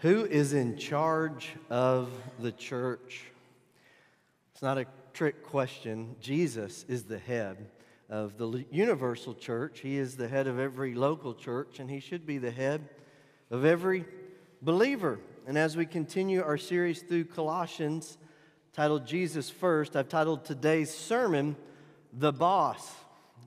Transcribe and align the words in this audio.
Who 0.00 0.26
is 0.26 0.52
in 0.52 0.76
charge 0.76 1.54
of 1.70 2.10
the 2.38 2.52
church? 2.52 3.22
It's 4.52 4.60
not 4.60 4.76
a 4.76 4.86
trick 5.14 5.42
question. 5.42 6.16
Jesus 6.20 6.84
is 6.86 7.04
the 7.04 7.18
head 7.18 7.70
of 8.10 8.36
the 8.36 8.66
universal 8.70 9.32
church. 9.32 9.80
He 9.80 9.96
is 9.96 10.14
the 10.14 10.28
head 10.28 10.48
of 10.48 10.58
every 10.58 10.94
local 10.94 11.32
church, 11.32 11.80
and 11.80 11.90
he 11.90 12.00
should 12.00 12.26
be 12.26 12.36
the 12.36 12.50
head 12.50 12.86
of 13.50 13.64
every 13.64 14.04
believer. 14.60 15.18
And 15.46 15.56
as 15.56 15.78
we 15.78 15.86
continue 15.86 16.42
our 16.42 16.58
series 16.58 17.00
through 17.00 17.24
Colossians, 17.24 18.18
titled 18.74 19.06
Jesus 19.06 19.48
First, 19.48 19.96
I've 19.96 20.10
titled 20.10 20.44
today's 20.44 20.92
sermon, 20.92 21.56
The 22.12 22.34
Boss. 22.34 22.94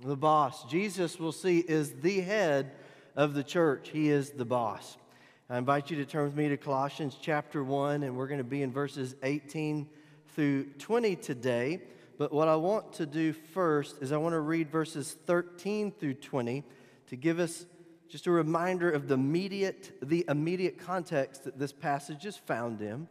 The 0.03 0.17
Boss. 0.17 0.63
Jesus, 0.63 1.19
we'll 1.19 1.31
see, 1.31 1.59
is 1.59 1.91
the 2.01 2.21
head 2.21 2.71
of 3.15 3.35
the 3.35 3.43
church, 3.43 3.89
he 3.89 4.09
is 4.09 4.31
the 4.31 4.45
boss. 4.45 4.97
I 5.51 5.57
invite 5.57 5.89
you 5.89 5.97
to 5.97 6.05
turn 6.05 6.25
with 6.25 6.35
me 6.35 6.47
to 6.49 6.57
Colossians 6.57 7.17
chapter 7.19 7.63
1, 7.63 8.03
and 8.03 8.15
we're 8.15 8.27
going 8.27 8.37
to 8.37 8.43
be 8.43 8.61
in 8.61 8.71
verses 8.71 9.15
18 9.23 9.89
through 10.35 10.65
20 10.77 11.15
today. 11.15 11.81
But 12.19 12.31
what 12.31 12.47
I 12.47 12.55
want 12.55 12.93
to 12.93 13.07
do 13.07 13.33
first 13.33 13.95
is 13.99 14.11
I 14.11 14.17
want 14.17 14.33
to 14.33 14.41
read 14.41 14.69
verses 14.69 15.17
13 15.25 15.91
through 15.93 16.13
20 16.13 16.63
to 17.07 17.15
give 17.15 17.39
us 17.39 17.65
just 18.07 18.27
a 18.27 18.31
reminder 18.31 18.91
of 18.91 19.07
the 19.07 19.15
immediate, 19.15 19.97
the 20.03 20.23
immediate 20.29 20.77
context 20.77 21.45
that 21.45 21.57
this 21.57 21.71
passage 21.71 22.27
is 22.27 22.37
found 22.37 22.79
in. 22.83 23.07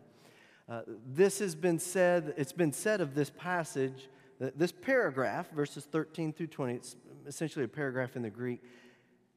Uh, 0.68 0.82
this 1.08 1.40
has 1.40 1.56
been 1.56 1.80
said, 1.80 2.34
it's 2.36 2.52
been 2.52 2.72
said 2.72 3.00
of 3.00 3.16
this 3.16 3.30
passage, 3.30 4.08
this 4.38 4.70
paragraph, 4.70 5.50
verses 5.50 5.86
13 5.86 6.32
through 6.32 6.46
20, 6.46 6.74
it's 6.74 6.94
essentially 7.26 7.64
a 7.64 7.68
paragraph 7.68 8.14
in 8.14 8.22
the 8.22 8.30
Greek, 8.30 8.62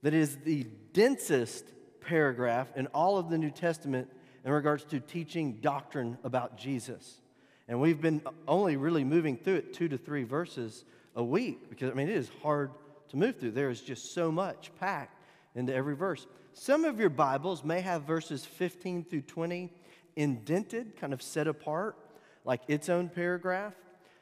that 0.03 0.13
is 0.13 0.37
the 0.45 0.67
densest 0.93 1.65
paragraph 2.01 2.67
in 2.75 2.87
all 2.87 3.17
of 3.17 3.29
the 3.29 3.37
New 3.37 3.51
Testament 3.51 4.09
in 4.43 4.51
regards 4.51 4.83
to 4.85 4.99
teaching 4.99 5.59
doctrine 5.61 6.17
about 6.23 6.57
Jesus. 6.57 7.21
And 7.67 7.79
we've 7.79 8.01
been 8.01 8.21
only 8.48 8.76
really 8.76 9.03
moving 9.03 9.37
through 9.37 9.55
it 9.55 9.73
two 9.73 9.87
to 9.87 9.98
three 9.98 10.23
verses 10.23 10.84
a 11.15 11.23
week 11.23 11.70
because, 11.70 11.91
I 11.91 11.93
mean, 11.93 12.09
it 12.09 12.15
is 12.15 12.29
hard 12.41 12.71
to 13.09 13.17
move 13.17 13.39
through. 13.39 13.51
There 13.51 13.70
is 13.70 13.81
just 13.81 14.13
so 14.13 14.31
much 14.31 14.71
packed 14.79 15.17
into 15.55 15.73
every 15.73 15.95
verse. 15.95 16.27
Some 16.53 16.84
of 16.84 16.99
your 16.99 17.09
Bibles 17.09 17.63
may 17.63 17.81
have 17.81 18.04
verses 18.04 18.45
15 18.45 19.05
through 19.05 19.21
20 19.21 19.71
indented, 20.15 20.98
kind 20.98 21.13
of 21.13 21.21
set 21.21 21.48
apart, 21.48 21.95
like 22.43 22.61
its 22.67 22.89
own 22.89 23.09
paragraph. 23.09 23.73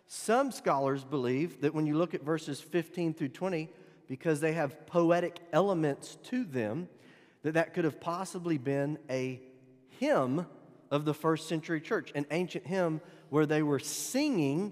Some 0.07 0.51
scholars 0.51 1.03
believe 1.03 1.61
that 1.61 1.73
when 1.73 1.85
you 1.85 1.97
look 1.97 2.13
at 2.13 2.23
verses 2.23 2.59
15 2.59 3.13
through 3.13 3.29
20, 3.29 3.69
because 4.07 4.39
they 4.39 4.53
have 4.53 4.87
poetic 4.87 5.39
elements 5.53 6.17
to 6.23 6.43
them, 6.43 6.89
that 7.43 7.53
that 7.53 7.73
could 7.73 7.85
have 7.85 7.99
possibly 7.99 8.57
been 8.57 8.97
a 9.09 9.41
hymn 9.99 10.45
of 10.91 11.05
the 11.05 11.13
first 11.13 11.47
century 11.47 11.81
church, 11.81 12.11
an 12.15 12.25
ancient 12.31 12.65
hymn 12.65 13.01
where 13.29 13.45
they 13.45 13.61
were 13.61 13.79
singing 13.79 14.71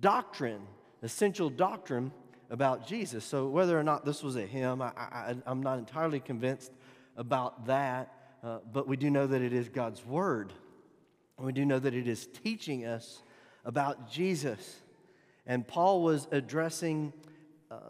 doctrine, 0.00 0.62
essential 1.02 1.48
doctrine 1.48 2.12
about 2.50 2.86
Jesus. 2.86 3.24
So, 3.24 3.48
whether 3.48 3.78
or 3.78 3.82
not 3.82 4.04
this 4.04 4.22
was 4.22 4.36
a 4.36 4.46
hymn, 4.46 4.82
I, 4.82 5.36
am 5.46 5.62
not 5.62 5.78
entirely 5.78 6.20
convinced 6.20 6.72
about 7.16 7.66
that, 7.66 8.12
uh, 8.42 8.58
but 8.72 8.88
we 8.88 8.96
do 8.96 9.10
know 9.10 9.26
that 9.26 9.40
it 9.42 9.52
is 9.52 9.68
God's 9.68 10.04
Word. 10.04 10.52
We 11.38 11.52
do 11.52 11.64
know 11.64 11.78
that 11.78 11.94
it 11.94 12.06
is 12.06 12.28
teaching 12.44 12.84
us 12.84 13.22
about 13.64 14.10
Jesus. 14.10 14.82
And 15.46 15.66
Paul 15.66 16.02
was 16.02 16.28
addressing 16.30 17.12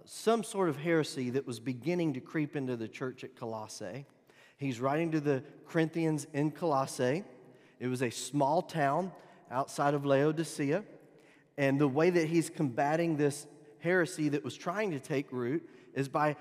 some 0.05 0.43
sort 0.45 0.69
of 0.69 0.77
heresy 0.77 1.31
that 1.31 1.47
was 1.47 1.61
beginning 1.61 2.15
to 2.15 2.21
creep 2.21 2.57
into 2.57 2.77
the 2.77 2.89
church 2.89 3.25
at 3.25 3.37
Colossae. 3.37 4.07
He's 4.57 4.81
writing 4.81 5.11
to 5.13 5.21
the 5.21 5.43
Corinthians 5.67 6.27
in 6.33 6.51
Colossae. 6.51 7.25
It 7.81 7.87
was 7.89 8.03
a 8.03 8.11
small 8.11 8.63
town 8.63 9.13
outside 9.51 9.95
of 9.95 10.05
Laodicea. 10.07 10.85
And 11.57 11.81
the 11.81 11.89
way 11.89 12.11
that 12.11 12.29
he's 12.29 12.49
combating 12.49 13.17
this 13.17 13.47
heresy 13.81 14.29
that 14.31 14.45
was 14.45 14.57
trying 14.57 14.93
to 14.93 15.01
take 15.01 15.33
root 15.33 15.69
is 15.95 16.09
by 16.09 16.37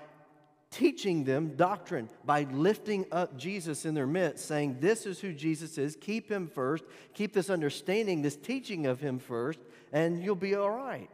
teaching 0.70 1.24
them 1.24 1.54
doctrine, 1.56 2.08
by 2.24 2.44
lifting 2.50 3.04
up 3.12 3.36
Jesus 3.36 3.84
in 3.84 3.94
their 3.94 4.06
midst, 4.06 4.46
saying, 4.46 4.78
This 4.80 5.04
is 5.04 5.20
who 5.20 5.32
Jesus 5.32 5.76
is. 5.76 5.96
Keep 5.96 6.30
him 6.30 6.48
first. 6.48 6.84
Keep 7.14 7.34
this 7.34 7.50
understanding, 7.50 8.22
this 8.22 8.36
teaching 8.36 8.86
of 8.86 9.00
him 9.00 9.18
first, 9.18 9.60
and 9.92 10.22
you'll 10.22 10.34
be 10.34 10.54
all 10.54 10.70
right. 10.70 11.10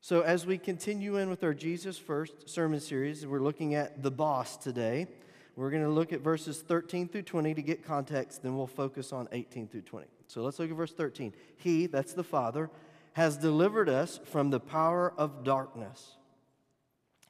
So, 0.00 0.20
as 0.20 0.46
we 0.46 0.58
continue 0.58 1.16
in 1.16 1.28
with 1.28 1.42
our 1.42 1.52
Jesus 1.52 1.98
First 1.98 2.48
sermon 2.48 2.78
series, 2.78 3.26
we're 3.26 3.40
looking 3.40 3.74
at 3.74 4.00
the 4.00 4.12
boss 4.12 4.56
today. 4.56 5.08
We're 5.56 5.70
going 5.70 5.82
to 5.82 5.88
look 5.88 6.12
at 6.12 6.20
verses 6.20 6.62
13 6.62 7.08
through 7.08 7.22
20 7.22 7.54
to 7.54 7.62
get 7.62 7.84
context, 7.84 8.44
then 8.44 8.56
we'll 8.56 8.68
focus 8.68 9.12
on 9.12 9.28
18 9.32 9.66
through 9.66 9.82
20. 9.82 10.06
So, 10.28 10.42
let's 10.42 10.60
look 10.60 10.70
at 10.70 10.76
verse 10.76 10.92
13. 10.92 11.34
He, 11.56 11.86
that's 11.86 12.12
the 12.12 12.22
Father, 12.22 12.70
has 13.14 13.36
delivered 13.36 13.88
us 13.88 14.20
from 14.26 14.50
the 14.50 14.60
power 14.60 15.12
of 15.18 15.42
darkness. 15.42 16.14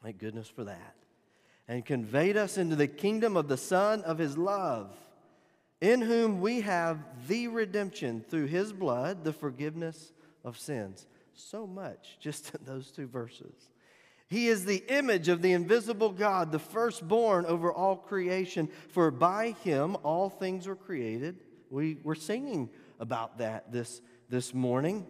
Thank 0.03 0.19
goodness 0.19 0.49
for 0.49 0.65
that. 0.65 0.95
And 1.69 1.87
conveyed 1.87 2.37
us 2.37 2.59
into 2.59 2.77
the 2.77 2.87
kingdom 2.87 3.35
of 3.39 3.49
the 3.49 3.57
Son 3.57 4.03
of 4.03 4.19
His 4.19 4.37
love, 4.37 4.91
in 5.81 6.03
whom 6.03 6.43
we 6.43 6.61
have 6.61 6.99
the 7.29 7.49
redemption 7.49 8.23
through 8.29 8.47
His 8.47 8.75
blood, 8.75 9.25
the 9.25 9.33
forgiveness 9.33 10.13
of 10.45 10.59
sins 10.59 11.07
so 11.39 11.67
much 11.67 12.19
just 12.21 12.55
in 12.55 12.65
those 12.65 12.91
two 12.91 13.07
verses. 13.07 13.69
He 14.29 14.49
is 14.49 14.65
the 14.65 14.85
image 14.89 15.29
of 15.29 15.41
the 15.41 15.53
invisible 15.53 16.11
God, 16.11 16.53
the 16.53 16.59
firstborn 16.59 17.47
over 17.47 17.73
all 17.73 17.97
creation, 17.97 18.69
for 18.89 19.11
by 19.11 19.53
him 19.65 19.97
all 20.03 20.29
things 20.29 20.67
were 20.67 20.77
created. 20.77 21.39
We 21.71 21.99
were 22.03 22.15
singing 22.15 22.69
about 23.01 23.39
that 23.39 23.73
this, 23.73 24.03
this 24.29 24.53
morning. 24.53 25.07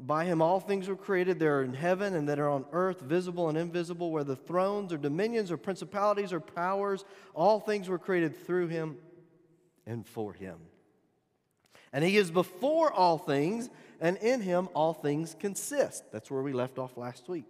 By 0.00 0.24
him 0.24 0.42
all 0.42 0.58
things 0.58 0.88
were 0.88 0.96
created 0.96 1.38
that 1.38 1.46
are 1.46 1.62
in 1.62 1.74
heaven 1.74 2.14
and 2.14 2.28
that 2.28 2.40
are 2.40 2.50
on 2.50 2.64
earth, 2.72 3.00
visible 3.00 3.48
and 3.48 3.56
invisible, 3.56 4.10
whether 4.10 4.34
thrones 4.34 4.92
or 4.92 4.98
dominions 4.98 5.52
or 5.52 5.56
principalities 5.56 6.32
or 6.32 6.40
powers, 6.40 7.04
all 7.34 7.60
things 7.60 7.88
were 7.88 7.98
created 7.98 8.46
through 8.46 8.66
him 8.66 8.98
and 9.86 10.06
for 10.06 10.32
him. 10.32 10.58
And 11.92 12.04
he 12.04 12.16
is 12.16 12.30
before 12.30 12.92
all 12.92 13.18
things, 13.18 13.70
and 14.00 14.16
in 14.18 14.40
him 14.40 14.68
all 14.74 14.92
things 14.92 15.36
consist. 15.38 16.10
That's 16.12 16.30
where 16.30 16.42
we 16.42 16.52
left 16.52 16.78
off 16.78 16.96
last 16.96 17.28
week. 17.28 17.44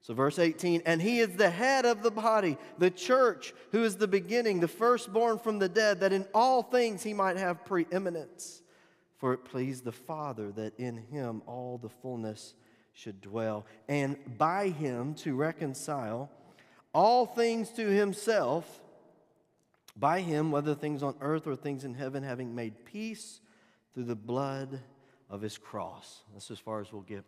So, 0.00 0.14
verse 0.14 0.38
18, 0.38 0.82
and 0.86 1.02
he 1.02 1.18
is 1.18 1.30
the 1.30 1.50
head 1.50 1.84
of 1.84 2.02
the 2.02 2.12
body, 2.12 2.56
the 2.78 2.92
church, 2.92 3.52
who 3.72 3.82
is 3.82 3.96
the 3.96 4.06
beginning, 4.06 4.60
the 4.60 4.68
firstborn 4.68 5.38
from 5.38 5.58
the 5.58 5.68
dead, 5.68 5.98
that 6.00 6.12
in 6.12 6.26
all 6.32 6.62
things 6.62 7.02
he 7.02 7.12
might 7.12 7.36
have 7.36 7.64
preeminence. 7.64 8.62
For 9.16 9.32
it 9.32 9.44
pleased 9.44 9.84
the 9.84 9.90
Father 9.90 10.52
that 10.52 10.78
in 10.78 10.96
him 10.96 11.42
all 11.46 11.78
the 11.78 11.88
fullness 11.88 12.54
should 12.92 13.20
dwell, 13.20 13.66
and 13.88 14.16
by 14.38 14.68
him 14.68 15.14
to 15.14 15.34
reconcile 15.34 16.30
all 16.94 17.26
things 17.26 17.70
to 17.70 17.88
himself, 17.88 18.80
by 19.96 20.20
him, 20.20 20.52
whether 20.52 20.74
things 20.74 21.02
on 21.02 21.14
earth 21.20 21.46
or 21.46 21.56
things 21.56 21.84
in 21.84 21.94
heaven, 21.94 22.22
having 22.22 22.54
made 22.54 22.84
peace 22.84 23.40
through 23.96 24.04
the 24.04 24.14
blood 24.14 24.78
of 25.30 25.40
his 25.40 25.56
cross. 25.56 26.22
That's 26.34 26.50
as 26.50 26.58
far 26.58 26.82
as 26.82 26.92
we'll 26.92 27.00
get 27.00 27.24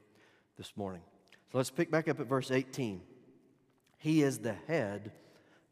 this 0.59 0.77
morning. 0.77 1.01
So 1.51 1.57
let's 1.57 1.71
pick 1.71 1.91
back 1.91 2.09
up 2.09 2.21
at 2.21 2.27
verse 2.27 2.51
18. 2.51 3.01
He 3.97 4.23
is 4.23 4.41
the 4.41 4.53
head 4.67 5.13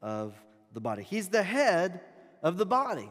of 0.00 0.32
the 0.72 0.80
body. 0.80 1.02
He's 1.02 1.28
the 1.28 1.42
head 1.42 2.00
of 2.42 2.56
the 2.56 2.64
body. 2.64 3.10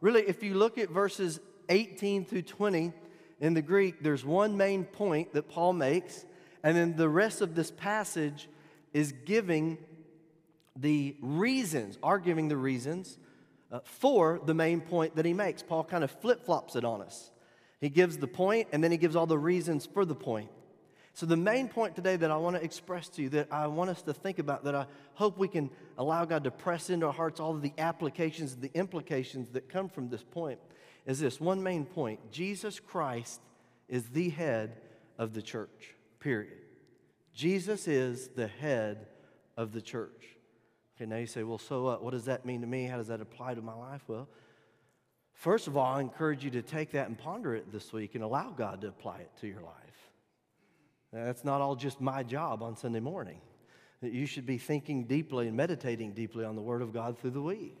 Really, 0.00 0.22
if 0.22 0.42
you 0.42 0.54
look 0.54 0.78
at 0.78 0.88
verses 0.88 1.38
18 1.68 2.24
through 2.24 2.40
20 2.40 2.94
in 3.40 3.52
the 3.52 3.60
Greek, 3.60 4.02
there's 4.02 4.24
one 4.24 4.56
main 4.56 4.84
point 4.84 5.34
that 5.34 5.46
Paul 5.46 5.74
makes, 5.74 6.24
and 6.62 6.74
then 6.74 6.96
the 6.96 7.10
rest 7.10 7.42
of 7.42 7.54
this 7.54 7.70
passage 7.70 8.48
is 8.94 9.12
giving 9.12 9.76
the 10.74 11.14
reasons, 11.20 11.98
are 12.02 12.18
giving 12.18 12.48
the 12.48 12.56
reasons 12.56 13.18
uh, 13.70 13.80
for 13.84 14.40
the 14.42 14.54
main 14.54 14.80
point 14.80 15.16
that 15.16 15.26
he 15.26 15.34
makes. 15.34 15.62
Paul 15.62 15.84
kind 15.84 16.02
of 16.02 16.10
flip 16.10 16.42
flops 16.42 16.76
it 16.76 16.84
on 16.84 17.02
us. 17.02 17.30
He 17.80 17.88
gives 17.88 18.18
the 18.18 18.26
point 18.26 18.68
and 18.72 18.82
then 18.82 18.90
he 18.90 18.96
gives 18.96 19.16
all 19.16 19.26
the 19.26 19.38
reasons 19.38 19.86
for 19.86 20.04
the 20.04 20.14
point. 20.14 20.50
So, 21.16 21.24
the 21.24 21.36
main 21.36 21.68
point 21.68 21.96
today 21.96 22.16
that 22.16 22.30
I 22.30 22.36
want 22.36 22.56
to 22.56 22.62
express 22.62 23.08
to 23.10 23.22
you, 23.22 23.30
that 23.30 23.50
I 23.50 23.68
want 23.68 23.88
us 23.88 24.02
to 24.02 24.12
think 24.12 24.38
about, 24.38 24.64
that 24.64 24.74
I 24.74 24.84
hope 25.14 25.38
we 25.38 25.48
can 25.48 25.70
allow 25.96 26.26
God 26.26 26.44
to 26.44 26.50
press 26.50 26.90
into 26.90 27.06
our 27.06 27.12
hearts 27.12 27.40
all 27.40 27.52
of 27.52 27.62
the 27.62 27.72
applications, 27.78 28.54
the 28.56 28.70
implications 28.74 29.48
that 29.52 29.66
come 29.66 29.88
from 29.88 30.10
this 30.10 30.22
point, 30.22 30.58
is 31.06 31.18
this 31.18 31.40
one 31.40 31.62
main 31.62 31.86
point 31.86 32.20
Jesus 32.30 32.78
Christ 32.78 33.40
is 33.88 34.10
the 34.10 34.28
head 34.28 34.76
of 35.16 35.32
the 35.32 35.40
church, 35.40 35.94
period. 36.20 36.58
Jesus 37.32 37.88
is 37.88 38.28
the 38.28 38.48
head 38.48 39.06
of 39.56 39.72
the 39.72 39.80
church. 39.80 40.36
Okay, 40.96 41.06
now 41.06 41.16
you 41.16 41.26
say, 41.26 41.44
well, 41.44 41.58
so 41.58 41.82
what? 41.84 42.02
What 42.02 42.12
does 42.12 42.26
that 42.26 42.44
mean 42.44 42.60
to 42.60 42.66
me? 42.66 42.84
How 42.84 42.98
does 42.98 43.08
that 43.08 43.22
apply 43.22 43.54
to 43.54 43.62
my 43.62 43.74
life? 43.74 44.02
Well, 44.06 44.28
First 45.36 45.66
of 45.66 45.76
all, 45.76 45.84
I 45.84 46.00
encourage 46.00 46.42
you 46.42 46.50
to 46.52 46.62
take 46.62 46.92
that 46.92 47.08
and 47.08 47.18
ponder 47.18 47.54
it 47.54 47.70
this 47.70 47.92
week 47.92 48.14
and 48.14 48.24
allow 48.24 48.50
God 48.50 48.80
to 48.80 48.88
apply 48.88 49.18
it 49.18 49.30
to 49.42 49.46
your 49.46 49.60
life. 49.60 49.74
That's 51.12 51.44
not 51.44 51.60
all 51.60 51.76
just 51.76 52.00
my 52.00 52.22
job 52.22 52.62
on 52.62 52.74
Sunday 52.74 53.00
morning. 53.00 53.40
You 54.00 54.26
should 54.26 54.46
be 54.46 54.56
thinking 54.56 55.04
deeply 55.04 55.46
and 55.46 55.56
meditating 55.56 56.12
deeply 56.12 56.44
on 56.44 56.56
the 56.56 56.62
Word 56.62 56.80
of 56.80 56.92
God 56.92 57.18
through 57.18 57.30
the 57.30 57.42
week. 57.42 57.76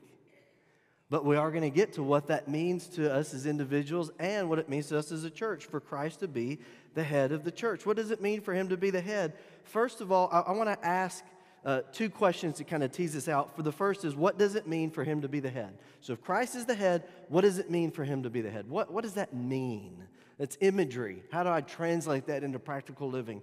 But 1.08 1.24
we 1.24 1.36
are 1.36 1.50
going 1.50 1.62
to 1.62 1.70
get 1.70 1.94
to 1.94 2.02
what 2.02 2.26
that 2.26 2.46
means 2.46 2.88
to 2.88 3.12
us 3.12 3.32
as 3.32 3.46
individuals 3.46 4.10
and 4.18 4.50
what 4.50 4.58
it 4.58 4.68
means 4.68 4.88
to 4.88 4.98
us 4.98 5.10
as 5.10 5.24
a 5.24 5.30
church 5.30 5.64
for 5.64 5.80
Christ 5.80 6.20
to 6.20 6.28
be 6.28 6.58
the 6.94 7.04
head 7.04 7.32
of 7.32 7.42
the 7.42 7.50
church. 7.50 7.86
What 7.86 7.96
does 7.96 8.10
it 8.10 8.20
mean 8.20 8.42
for 8.42 8.52
him 8.52 8.68
to 8.68 8.76
be 8.76 8.90
the 8.90 9.00
head? 9.00 9.32
First 9.64 10.02
of 10.02 10.12
all, 10.12 10.28
I, 10.30 10.40
I 10.40 10.52
want 10.52 10.68
to 10.68 10.86
ask 10.86 11.24
uh, 11.66 11.80
two 11.92 12.08
questions 12.08 12.56
to 12.58 12.64
kind 12.64 12.84
of 12.84 12.92
tease 12.92 13.12
this 13.12 13.28
out. 13.28 13.56
For 13.56 13.62
the 13.62 13.72
first 13.72 14.04
is, 14.04 14.14
what 14.14 14.38
does 14.38 14.54
it 14.54 14.68
mean 14.68 14.88
for 14.88 15.02
him 15.02 15.20
to 15.22 15.28
be 15.28 15.40
the 15.40 15.50
head? 15.50 15.76
So 16.00 16.12
if 16.12 16.22
Christ 16.22 16.54
is 16.54 16.64
the 16.64 16.76
head, 16.76 17.02
what 17.28 17.40
does 17.40 17.58
it 17.58 17.68
mean 17.68 17.90
for 17.90 18.04
him 18.04 18.22
to 18.22 18.30
be 18.30 18.40
the 18.40 18.50
head? 18.50 18.70
What, 18.70 18.92
what 18.92 19.02
does 19.02 19.14
that 19.14 19.34
mean? 19.34 20.04
It's 20.38 20.56
imagery. 20.60 21.24
How 21.32 21.42
do 21.42 21.48
I 21.50 21.62
translate 21.62 22.28
that 22.28 22.44
into 22.44 22.60
practical 22.60 23.10
living? 23.10 23.42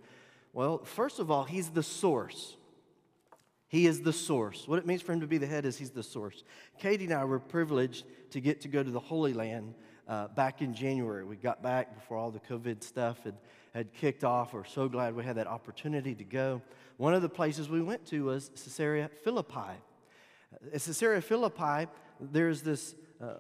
Well, 0.54 0.86
first 0.86 1.20
of 1.20 1.30
all, 1.30 1.44
he's 1.44 1.70
the 1.72 1.84
source. 1.84 2.56
He 3.68 3.88
is 3.88 4.02
the 4.02 4.14
source. 4.14 4.68
What 4.68 4.80
it 4.80 4.86
means 4.86 5.02
for 5.02 5.12
him 5.12 5.20
to 5.20 5.28
be 5.28 5.38
the 5.38 5.48
head 5.48 5.66
is 5.66 5.78
he's 5.78 5.90
the 5.90 6.04
source. 6.04 6.46
Katie 6.80 7.06
and 7.06 7.14
I 7.14 7.26
were 7.26 7.40
privileged 7.40 8.06
to 8.32 8.40
get 8.40 8.62
to 8.62 8.70
go 8.70 8.84
to 8.84 8.92
the 8.92 9.00
Holy 9.00 9.34
Land 9.34 9.74
uh, 10.08 10.30
back 10.30 10.62
in 10.62 10.74
January. 10.74 11.26
We 11.26 11.36
got 11.36 11.62
back 11.62 11.94
before 11.96 12.18
all 12.18 12.32
the 12.32 12.40
COVID 12.40 12.84
stuff 12.84 13.24
had, 13.24 13.36
had 13.74 13.94
kicked 13.94 14.24
off. 14.24 14.54
We're 14.54 14.64
so 14.64 14.88
glad 14.88 15.14
we 15.14 15.26
had 15.26 15.36
that 15.38 15.48
opportunity 15.48 16.16
to 16.16 16.24
go. 16.24 16.62
One 16.98 17.14
of 17.14 17.22
the 17.22 17.30
places 17.30 17.70
we 17.70 17.82
went 17.82 18.06
to 18.08 18.26
was 18.26 18.50
Caesarea 18.50 19.10
Philippi. 19.24 19.80
At 20.74 20.82
Caesarea 20.82 21.22
Philippi, 21.22 21.90
there's 22.20 22.62
this 22.62 22.96
uh, 23.22 23.36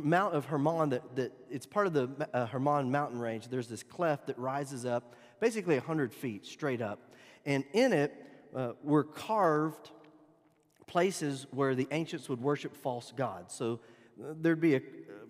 Mount 0.00 0.34
of 0.34 0.44
Hermon 0.44 0.90
that, 0.90 1.16
that 1.16 1.32
it's 1.50 1.66
part 1.66 1.86
of 1.86 1.92
the 1.94 2.28
uh, 2.34 2.46
Hermon 2.46 2.90
mountain 2.90 3.18
range. 3.18 3.48
There's 3.48 3.68
this 3.68 3.82
cleft 3.82 4.26
that 4.26 4.38
rises 4.38 4.84
up 4.84 5.14
basically 5.40 5.76
100 5.76 6.12
feet 6.12 6.44
straight 6.44 6.82
up. 6.82 7.12
And 7.46 7.64
in 7.72 7.92
it, 7.92 8.14
uh, 8.54 8.72
were 8.82 9.04
carved 9.04 9.90
places 10.86 11.46
where 11.50 11.74
the 11.74 11.88
ancients 11.90 12.28
would 12.28 12.40
worship 12.40 12.76
false 12.76 13.12
gods. 13.16 13.54
So 13.54 13.80
uh, 14.22 14.34
there'd 14.40 14.60
be 14.60 14.74
a 14.74 14.82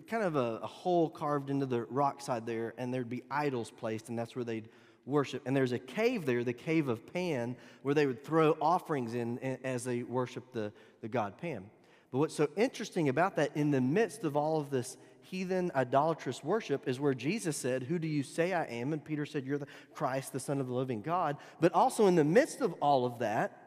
kind 0.07 0.23
of 0.23 0.35
a, 0.35 0.59
a, 0.61 0.67
hole 0.67 1.09
carved 1.09 1.49
into 1.49 1.65
the 1.65 1.83
rock 1.83 2.21
side 2.21 2.45
there, 2.45 2.73
and 2.77 2.93
there'd 2.93 3.09
be 3.09 3.23
idols 3.31 3.71
placed, 3.71 4.09
and 4.09 4.19
that's 4.19 4.35
where 4.35 4.43
they'd 4.43 4.67
worship. 5.05 5.41
And 5.45 5.55
there's 5.55 5.71
a 5.71 5.79
cave 5.79 6.25
there, 6.25 6.43
the 6.43 6.53
cave 6.53 6.87
of 6.87 7.11
Pan, 7.13 7.55
where 7.81 7.93
they 7.93 8.05
would 8.05 8.23
throw 8.23 8.57
offerings 8.61 9.13
in, 9.13 9.37
as 9.63 9.83
they 9.83 10.03
worship 10.03 10.51
the, 10.51 10.71
the 11.01 11.07
god 11.07 11.37
Pan. 11.37 11.65
But 12.11 12.19
what's 12.19 12.35
so 12.35 12.47
interesting 12.55 13.09
about 13.09 13.35
that, 13.37 13.55
in 13.55 13.71
the 13.71 13.81
midst 13.81 14.23
of 14.23 14.37
all 14.37 14.59
of 14.59 14.69
this 14.69 14.97
heathen 15.23 15.71
idolatrous 15.75 16.43
worship 16.43 16.87
is 16.87 16.99
where 16.99 17.15
Jesus 17.15 17.57
said, 17.57 17.83
Who 17.83 17.97
do 17.97 18.07
you 18.07 18.21
say 18.21 18.53
I 18.53 18.65
am? 18.65 18.93
And 18.93 19.03
Peter 19.03 19.25
said, 19.25 19.45
You're 19.45 19.57
the 19.57 19.67
Christ, 19.93 20.31
the 20.31 20.39
Son 20.39 20.59
of 20.59 20.67
the 20.67 20.73
living 20.73 21.01
God. 21.01 21.37
But 21.59 21.73
also 21.73 22.07
in 22.07 22.15
the 22.15 22.23
midst 22.23 22.61
of 22.61 22.73
all 22.81 23.05
of 23.05 23.19
that 23.19 23.59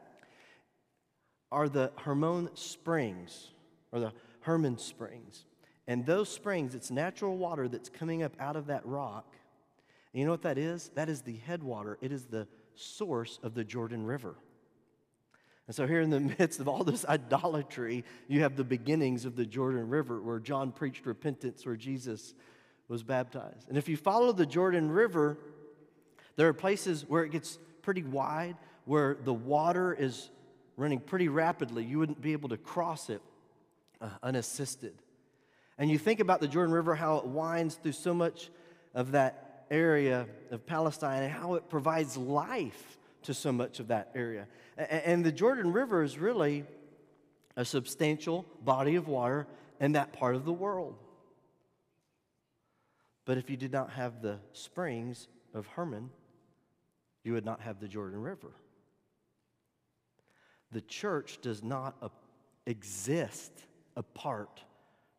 are 1.50 1.68
the 1.68 1.90
Hermon 1.96 2.50
springs, 2.54 3.48
or 3.90 4.00
the 4.00 4.12
Hermon 4.40 4.78
springs. 4.78 5.44
And 5.88 6.04
those 6.04 6.28
springs, 6.28 6.74
it's 6.74 6.90
natural 6.90 7.36
water 7.36 7.68
that's 7.68 7.88
coming 7.88 8.22
up 8.22 8.32
out 8.38 8.56
of 8.56 8.66
that 8.66 8.84
rock. 8.86 9.34
And 10.16 10.20
you 10.22 10.24
know 10.24 10.32
what 10.32 10.44
that 10.44 10.56
is? 10.56 10.90
That 10.94 11.10
is 11.10 11.20
the 11.20 11.36
headwater, 11.46 11.98
it 12.00 12.10
is 12.10 12.24
the 12.24 12.48
source 12.74 13.38
of 13.42 13.52
the 13.52 13.62
Jordan 13.62 14.06
River. 14.06 14.34
And 15.66 15.76
so, 15.76 15.86
here 15.86 16.00
in 16.00 16.08
the 16.08 16.20
midst 16.38 16.58
of 16.58 16.68
all 16.68 16.84
this 16.84 17.04
idolatry, 17.04 18.02
you 18.26 18.40
have 18.40 18.56
the 18.56 18.64
beginnings 18.64 19.26
of 19.26 19.36
the 19.36 19.44
Jordan 19.44 19.90
River 19.90 20.22
where 20.22 20.38
John 20.38 20.72
preached 20.72 21.04
repentance, 21.04 21.66
where 21.66 21.76
Jesus 21.76 22.32
was 22.88 23.02
baptized. 23.02 23.68
And 23.68 23.76
if 23.76 23.90
you 23.90 23.98
follow 23.98 24.32
the 24.32 24.46
Jordan 24.46 24.90
River, 24.90 25.36
there 26.36 26.48
are 26.48 26.54
places 26.54 27.04
where 27.06 27.22
it 27.22 27.30
gets 27.30 27.58
pretty 27.82 28.02
wide, 28.02 28.56
where 28.86 29.18
the 29.22 29.34
water 29.34 29.92
is 29.92 30.30
running 30.78 31.00
pretty 31.00 31.28
rapidly. 31.28 31.84
You 31.84 31.98
wouldn't 31.98 32.22
be 32.22 32.32
able 32.32 32.48
to 32.48 32.56
cross 32.56 33.10
it 33.10 33.20
uh, 34.00 34.08
unassisted. 34.22 34.94
And 35.76 35.90
you 35.90 35.98
think 35.98 36.20
about 36.20 36.40
the 36.40 36.48
Jordan 36.48 36.72
River, 36.72 36.94
how 36.94 37.18
it 37.18 37.26
winds 37.26 37.74
through 37.74 37.92
so 37.92 38.14
much 38.14 38.48
of 38.94 39.12
that 39.12 39.45
area 39.70 40.26
of 40.50 40.66
Palestine 40.66 41.24
and 41.24 41.32
how 41.32 41.54
it 41.54 41.68
provides 41.68 42.16
life 42.16 42.98
to 43.22 43.34
so 43.34 43.52
much 43.52 43.80
of 43.80 43.88
that 43.88 44.10
area. 44.14 44.46
And 44.76 45.24
the 45.24 45.32
Jordan 45.32 45.72
River 45.72 46.02
is 46.02 46.18
really 46.18 46.64
a 47.56 47.64
substantial 47.64 48.44
body 48.62 48.96
of 48.96 49.08
water 49.08 49.46
in 49.80 49.92
that 49.92 50.12
part 50.12 50.36
of 50.36 50.44
the 50.44 50.52
world. 50.52 50.96
But 53.24 53.38
if 53.38 53.50
you 53.50 53.56
did 53.56 53.72
not 53.72 53.90
have 53.90 54.22
the 54.22 54.38
springs 54.52 55.26
of 55.52 55.66
Hermon, 55.66 56.10
you 57.24 57.32
would 57.32 57.44
not 57.44 57.60
have 57.60 57.80
the 57.80 57.88
Jordan 57.88 58.20
River. 58.22 58.52
The 60.70 60.82
church 60.82 61.40
does 61.42 61.62
not 61.62 61.96
exist 62.66 63.52
apart 63.96 64.62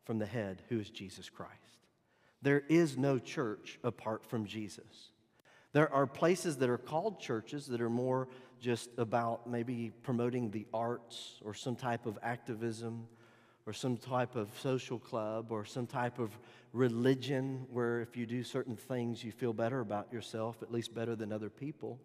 from 0.04 0.18
the 0.18 0.26
head, 0.26 0.62
who 0.68 0.78
is 0.78 0.88
Jesus 0.88 1.28
Christ. 1.28 1.52
There 2.42 2.62
is 2.68 2.96
no 2.96 3.18
church 3.18 3.78
apart 3.82 4.24
from 4.24 4.46
Jesus. 4.46 5.10
There 5.72 5.92
are 5.92 6.06
places 6.06 6.56
that 6.58 6.70
are 6.70 6.78
called 6.78 7.20
churches 7.20 7.66
that 7.66 7.80
are 7.80 7.90
more 7.90 8.28
just 8.60 8.90
about 8.96 9.48
maybe 9.48 9.92
promoting 10.02 10.50
the 10.50 10.66
arts 10.72 11.40
or 11.44 11.54
some 11.54 11.76
type 11.76 12.06
of 12.06 12.18
activism 12.22 13.06
or 13.66 13.72
some 13.72 13.96
type 13.96 14.34
of 14.34 14.48
social 14.60 14.98
club 14.98 15.52
or 15.52 15.64
some 15.64 15.86
type 15.86 16.18
of 16.18 16.30
religion 16.72 17.66
where 17.70 18.00
if 18.00 18.16
you 18.16 18.24
do 18.24 18.42
certain 18.42 18.76
things 18.76 19.22
you 19.22 19.30
feel 19.30 19.52
better 19.52 19.80
about 19.80 20.12
yourself, 20.12 20.62
at 20.62 20.72
least 20.72 20.94
better 20.94 21.14
than 21.14 21.32
other 21.32 21.50
people. 21.50 22.00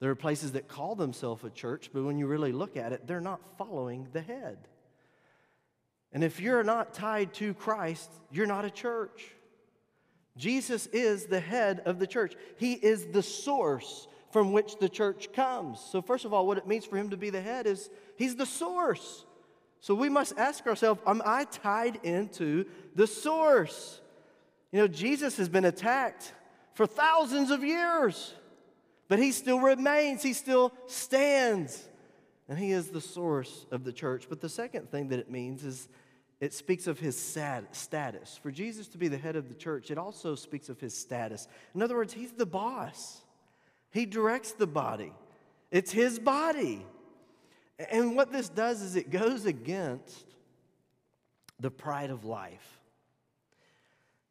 There 0.00 0.10
are 0.10 0.16
places 0.16 0.52
that 0.52 0.68
call 0.68 0.94
themselves 0.94 1.42
a 1.44 1.50
church, 1.50 1.90
but 1.92 2.02
when 2.02 2.18
you 2.18 2.26
really 2.26 2.52
look 2.52 2.76
at 2.76 2.92
it, 2.92 3.06
they're 3.06 3.20
not 3.20 3.40
following 3.56 4.08
the 4.12 4.20
head. 4.20 4.68
And 6.12 6.22
if 6.22 6.38
you're 6.38 6.62
not 6.62 6.92
tied 6.92 7.32
to 7.34 7.54
Christ, 7.54 8.10
you're 8.30 8.46
not 8.46 8.64
a 8.64 8.70
church. 8.70 9.30
Jesus 10.36 10.86
is 10.86 11.26
the 11.26 11.40
head 11.40 11.82
of 11.84 11.98
the 11.98 12.06
church. 12.06 12.34
He 12.56 12.72
is 12.72 13.06
the 13.06 13.22
source 13.22 14.08
from 14.32 14.52
which 14.52 14.78
the 14.78 14.88
church 14.88 15.32
comes. 15.32 15.78
So, 15.78 16.02
first 16.02 16.24
of 16.24 16.32
all, 16.34 16.46
what 16.46 16.58
it 16.58 16.66
means 16.66 16.84
for 16.84 16.96
him 16.96 17.10
to 17.10 17.16
be 17.16 17.30
the 17.30 17.40
head 17.40 17.66
is 17.66 17.88
he's 18.16 18.34
the 18.34 18.46
source. 18.46 19.24
So, 19.80 19.94
we 19.94 20.08
must 20.08 20.36
ask 20.36 20.66
ourselves 20.66 21.00
Am 21.06 21.22
I 21.24 21.44
tied 21.44 22.00
into 22.02 22.64
the 22.96 23.06
source? 23.06 24.00
You 24.72 24.80
know, 24.80 24.88
Jesus 24.88 25.36
has 25.36 25.48
been 25.48 25.64
attacked 25.64 26.32
for 26.74 26.84
thousands 26.84 27.52
of 27.52 27.62
years, 27.62 28.34
but 29.06 29.20
he 29.20 29.30
still 29.30 29.60
remains, 29.60 30.20
he 30.24 30.32
still 30.32 30.72
stands, 30.88 31.88
and 32.48 32.58
he 32.58 32.72
is 32.72 32.88
the 32.88 33.00
source 33.00 33.66
of 33.70 33.84
the 33.84 33.92
church. 33.92 34.26
But 34.28 34.40
the 34.40 34.48
second 34.48 34.90
thing 34.90 35.10
that 35.10 35.20
it 35.20 35.30
means 35.30 35.64
is 35.64 35.88
it 36.40 36.52
speaks 36.52 36.86
of 36.86 36.98
his 36.98 37.16
status. 37.16 38.38
For 38.42 38.50
Jesus 38.50 38.88
to 38.88 38.98
be 38.98 39.08
the 39.08 39.18
head 39.18 39.36
of 39.36 39.48
the 39.48 39.54
church, 39.54 39.90
it 39.90 39.98
also 39.98 40.34
speaks 40.34 40.68
of 40.68 40.80
his 40.80 40.96
status. 40.96 41.48
In 41.74 41.82
other 41.82 41.96
words, 41.96 42.12
he's 42.12 42.32
the 42.32 42.46
boss. 42.46 43.24
He 43.94 44.06
directs 44.06 44.50
the 44.50 44.66
body, 44.66 45.12
it's 45.70 45.92
His 45.92 46.18
body. 46.18 46.84
And 47.90 48.14
what 48.14 48.30
this 48.30 48.48
does 48.48 48.82
is 48.82 48.94
it 48.94 49.10
goes 49.10 49.46
against 49.46 50.26
the 51.58 51.70
pride 51.70 52.10
of 52.10 52.24
life. 52.24 52.80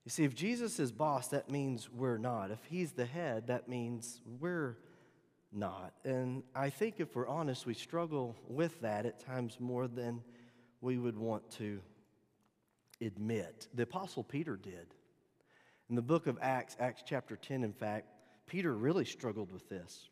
You 0.05 0.12
see, 0.12 0.24
if 0.24 0.33
Jesus 0.33 0.79
is 0.79 0.93
boss, 0.93 1.27
that 1.29 1.50
means 1.50 1.89
we're 1.89 2.17
not. 2.17 2.51
If 2.51 2.60
He's 2.69 2.91
the 2.91 3.05
head, 3.05 3.48
that 3.48 3.67
means 3.67 4.22
we're 4.39 4.77
not. 5.51 5.93
And 6.03 6.43
I 6.53 6.69
think 6.69 6.95
if 7.00 7.15
we're 7.15 7.27
honest, 7.27 7.65
we 7.65 7.74
struggle 7.74 8.36
with 8.48 8.79
that 8.81 9.05
at 9.05 9.19
times 9.19 9.57
more 9.60 9.88
than 9.88 10.22
we 10.81 10.98
would 10.98 11.17
want 11.17 11.50
to 11.51 11.79
admit. 13.05 13.67
The 13.74 13.83
Apostle 13.83 14.24
Peter 14.24 14.55
did. 14.55 14.93
In 15.89 15.95
the 15.95 16.01
book 16.01 16.27
of 16.27 16.38
Acts, 16.41 16.75
Acts 16.79 17.03
chapter 17.05 17.36
10, 17.36 17.63
in 17.63 17.74
fact, 17.74 18.07
Peter 18.48 18.74
really 18.74 19.05
struggled 19.05 19.51
with 19.51 19.67
this. 19.69 20.10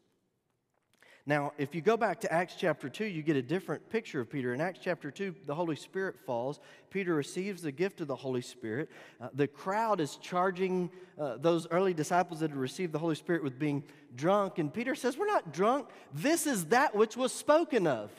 Now, 1.25 1.53
if 1.59 1.75
you 1.75 1.81
go 1.81 1.97
back 1.97 2.19
to 2.21 2.33
Acts 2.33 2.55
chapter 2.57 2.89
2, 2.89 3.05
you 3.05 3.21
get 3.21 3.35
a 3.35 3.43
different 3.43 3.87
picture 3.89 4.21
of 4.21 4.29
Peter. 4.29 4.55
In 4.55 4.61
Acts 4.61 4.79
chapter 4.81 5.11
2, 5.11 5.35
the 5.45 5.53
Holy 5.53 5.75
Spirit 5.75 6.17
falls. 6.19 6.59
Peter 6.89 7.13
receives 7.13 7.61
the 7.61 7.71
gift 7.71 8.01
of 8.01 8.07
the 8.07 8.15
Holy 8.15 8.41
Spirit. 8.41 8.89
Uh, 9.19 9.29
the 9.33 9.47
crowd 9.47 10.01
is 10.01 10.17
charging 10.17 10.89
uh, 11.19 11.37
those 11.37 11.67
early 11.69 11.93
disciples 11.93 12.39
that 12.39 12.49
had 12.49 12.57
received 12.59 12.91
the 12.91 12.99
Holy 12.99 13.13
Spirit 13.13 13.43
with 13.43 13.59
being 13.59 13.83
drunk. 14.15 14.57
And 14.57 14.73
Peter 14.73 14.95
says, 14.95 15.15
We're 15.15 15.27
not 15.27 15.53
drunk. 15.53 15.89
This 16.11 16.47
is 16.47 16.65
that 16.65 16.95
which 16.95 17.15
was 17.15 17.31
spoken 17.31 17.85
of. 17.85 18.09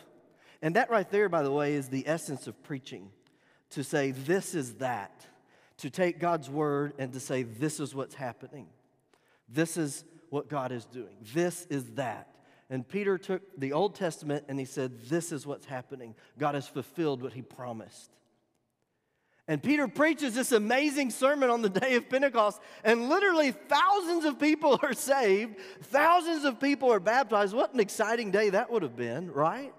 And 0.62 0.76
that 0.76 0.88
right 0.88 1.10
there, 1.10 1.28
by 1.28 1.42
the 1.42 1.50
way, 1.50 1.74
is 1.74 1.88
the 1.88 2.06
essence 2.06 2.46
of 2.46 2.62
preaching 2.62 3.10
to 3.72 3.84
say, 3.84 4.12
This 4.12 4.54
is 4.54 4.74
that. 4.74 5.26
To 5.78 5.90
take 5.90 6.20
God's 6.20 6.48
word 6.48 6.94
and 6.98 7.12
to 7.12 7.20
say, 7.20 7.42
This 7.42 7.80
is 7.80 7.94
what's 7.94 8.14
happening. 8.14 8.66
This 9.48 9.76
is 9.76 10.04
what 10.30 10.48
God 10.48 10.72
is 10.72 10.84
doing. 10.86 11.16
This 11.34 11.66
is 11.68 11.92
that. 11.92 12.28
And 12.70 12.88
Peter 12.88 13.18
took 13.18 13.42
the 13.58 13.72
Old 13.72 13.94
Testament 13.94 14.44
and 14.48 14.58
he 14.58 14.64
said, 14.64 14.98
This 15.08 15.32
is 15.32 15.46
what's 15.46 15.66
happening. 15.66 16.14
God 16.38 16.54
has 16.54 16.66
fulfilled 16.66 17.22
what 17.22 17.32
he 17.32 17.42
promised. 17.42 18.10
And 19.48 19.60
Peter 19.60 19.88
preaches 19.88 20.34
this 20.34 20.52
amazing 20.52 21.10
sermon 21.10 21.50
on 21.50 21.62
the 21.62 21.68
day 21.68 21.96
of 21.96 22.08
Pentecost, 22.08 22.60
and 22.84 23.08
literally 23.08 23.50
thousands 23.50 24.24
of 24.24 24.38
people 24.38 24.78
are 24.82 24.94
saved, 24.94 25.56
thousands 25.82 26.44
of 26.44 26.60
people 26.60 26.92
are 26.92 27.00
baptized. 27.00 27.54
What 27.54 27.74
an 27.74 27.80
exciting 27.80 28.30
day 28.30 28.50
that 28.50 28.70
would 28.70 28.82
have 28.82 28.96
been, 28.96 29.32
right? 29.32 29.74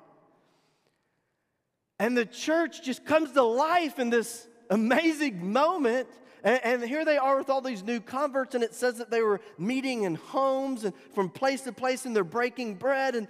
And 2.00 2.18
the 2.18 2.26
church 2.26 2.84
just 2.84 3.06
comes 3.06 3.32
to 3.34 3.44
life 3.44 4.00
in 4.00 4.10
this 4.10 4.48
amazing 4.70 5.52
moment. 5.52 6.08
And, 6.44 6.60
and, 6.64 6.84
here 6.84 7.06
they 7.06 7.18
are 7.18 7.38
with 7.38 7.50
all 7.50 7.62
these 7.62 7.84
new 7.84 8.02
converts, 8.02 8.54
and 8.54 8.64
it 8.64 8.74
says 8.74 8.98
that 8.98 9.10
they 9.10 9.22
were 9.22 9.40
meeting 9.58 10.04
in 10.04 10.16
homes 10.16 10.84
and 10.84 10.94
from 11.14 11.30
place 11.30 11.62
to 11.62 11.72
place, 11.72 12.06
and 12.06 12.14
they're 12.14 12.26
breaking 12.26 12.76
bread. 12.76 13.16
And, 13.16 13.28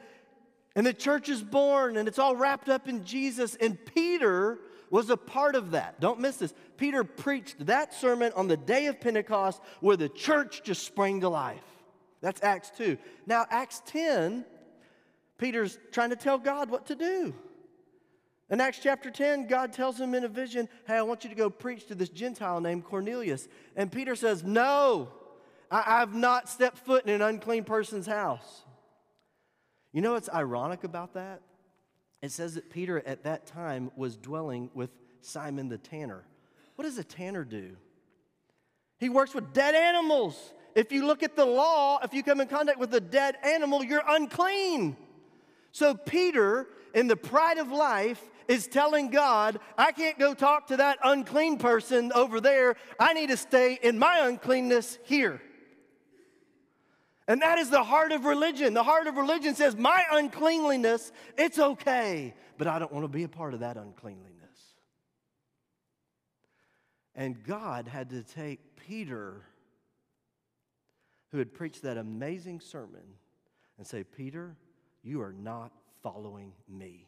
and 0.76 0.86
the 0.86 0.94
church 0.94 1.30
is 1.30 1.44
born, 1.44 1.98
and 1.98 2.08
it's 2.08 2.18
all 2.18 2.36
wrapped 2.36 2.70
up 2.70 2.88
in 2.88 3.04
Jesus. 3.06 3.56
And 3.56 3.78
Peter 3.86 4.58
was 4.90 5.10
a 5.10 5.18
part 5.18 5.56
of 5.56 5.72
that. 5.72 6.00
Don't 6.00 6.20
miss 6.20 6.38
this. 6.38 6.54
Peter 6.78 7.04
preached 7.04 7.66
that 7.66 7.94
sermon 7.94 8.32
on 8.36 8.48
the 8.48 8.58
day 8.58 8.88
of 8.88 9.00
Pentecost 9.00 9.62
where 9.80 9.98
the 9.98 10.10
church 10.10 10.64
just 10.64 10.84
sprang 10.84 11.22
to 11.22 11.30
life. 11.30 11.64
That's 12.22 12.42
Acts 12.42 12.72
2. 12.78 12.98
Now, 13.28 13.46
Acts 13.50 13.82
10, 13.88 14.46
Peter's 15.38 15.78
trying 15.92 16.12
to 16.12 16.16
tell 16.16 16.38
God 16.38 16.70
what 16.70 16.86
to 16.88 16.96
do. 16.96 17.34
In 18.50 18.62
Acts 18.62 18.80
chapter 18.82 19.10
10, 19.10 19.48
God 19.48 19.74
tells 19.74 20.00
him 20.00 20.14
in 20.14 20.24
a 20.24 20.28
vision, 20.28 20.68
Hey, 20.86 20.96
I 20.96 21.02
want 21.02 21.24
you 21.24 21.30
to 21.30 21.36
go 21.36 21.50
preach 21.50 21.88
to 21.88 21.96
this 21.96 22.10
Gentile 22.10 22.62
named 22.62 22.84
Cornelius. 22.86 23.48
And 23.76 23.92
Peter 23.92 24.16
says, 24.16 24.44
No, 24.44 25.10
I, 25.72 26.00
have 26.00 26.14
not 26.14 26.50
stepped 26.50 26.78
foot 26.78 27.06
in 27.06 27.14
an 27.14 27.22
unclean 27.22 27.64
person's 27.64 28.06
house. 28.06 28.64
You 29.92 30.02
know 30.02 30.14
what's 30.14 30.30
ironic 30.30 30.84
about 30.84 31.14
that? 31.14 31.42
It 32.22 32.32
says 32.32 32.56
that 32.56 32.70
Peter 32.70 33.02
at 33.06 33.24
that 33.24 33.48
time 33.48 33.92
was 33.96 34.16
dwelling 34.16 34.70
with 34.74 34.90
Simon 35.22 35.70
the 35.70 35.78
tanner. 35.78 36.24
What 36.76 36.86
does 36.86 36.98
a 36.98 37.04
tanner 37.04 37.44
do? 37.44 37.76
He 39.00 39.10
works 39.10 39.34
with 39.34 39.54
dead 39.54 39.76
animals. 39.76 40.54
If 40.76 40.92
you 40.92 41.06
look 41.06 41.24
at 41.24 41.36
the 41.36 41.46
law, 41.46 42.00
if 42.04 42.14
you 42.14 42.24
come 42.24 42.42
in 42.42 42.48
contact 42.48 42.80
with 42.80 42.94
a 42.94 43.02
dead 43.02 43.36
animal, 43.44 43.84
you're 43.84 44.04
unclean. 44.08 44.96
So 45.72 45.96
Peter, 45.96 46.68
in 46.94 47.08
the 47.08 47.16
pride 47.16 47.58
of 47.58 47.72
life, 47.72 48.22
is 48.48 48.68
telling 48.68 49.10
God, 49.10 49.60
I 49.78 49.92
can't 49.92 50.20
go 50.20 50.34
talk 50.34 50.68
to 50.68 50.78
that 50.78 51.00
unclean 51.04 51.58
person 51.58 52.12
over 52.14 52.40
there. 52.40 52.76
I 53.00 53.14
need 53.14 53.30
to 53.30 53.38
stay 53.38 53.80
in 53.82 53.98
my 54.00 54.28
uncleanness 54.28 55.00
here. 55.04 55.42
And 57.28 57.42
that 57.42 57.58
is 57.58 57.70
the 57.70 57.84
heart 57.84 58.12
of 58.12 58.26
religion. 58.26 58.74
The 58.74 58.84
heart 58.84 59.08
of 59.08 59.16
religion 59.16 59.56
says, 59.56 59.76
My 59.76 60.04
uncleanliness, 60.12 61.12
it's 61.38 61.58
okay, 61.58 62.34
but 62.58 62.68
I 62.68 62.80
don't 62.80 62.92
want 62.92 63.06
to 63.06 63.10
be 63.10 63.24
a 63.24 63.30
part 63.30 63.54
of 63.54 63.62
that 63.62 63.78
uncleanliness. 63.78 64.34
And 67.16 67.42
God 67.44 67.88
had 67.88 68.10
to 68.10 68.24
take 68.24 68.76
Peter, 68.76 69.44
who 71.32 71.38
had 71.38 71.54
preached 71.54 71.84
that 71.84 71.98
amazing 71.98 72.60
sermon, 72.60 73.04
and 73.78 73.88
say, 73.88 74.04
Peter, 74.04 74.58
you 75.02 75.22
are 75.22 75.34
not 75.34 75.72
following 76.02 76.52
me. 76.68 77.08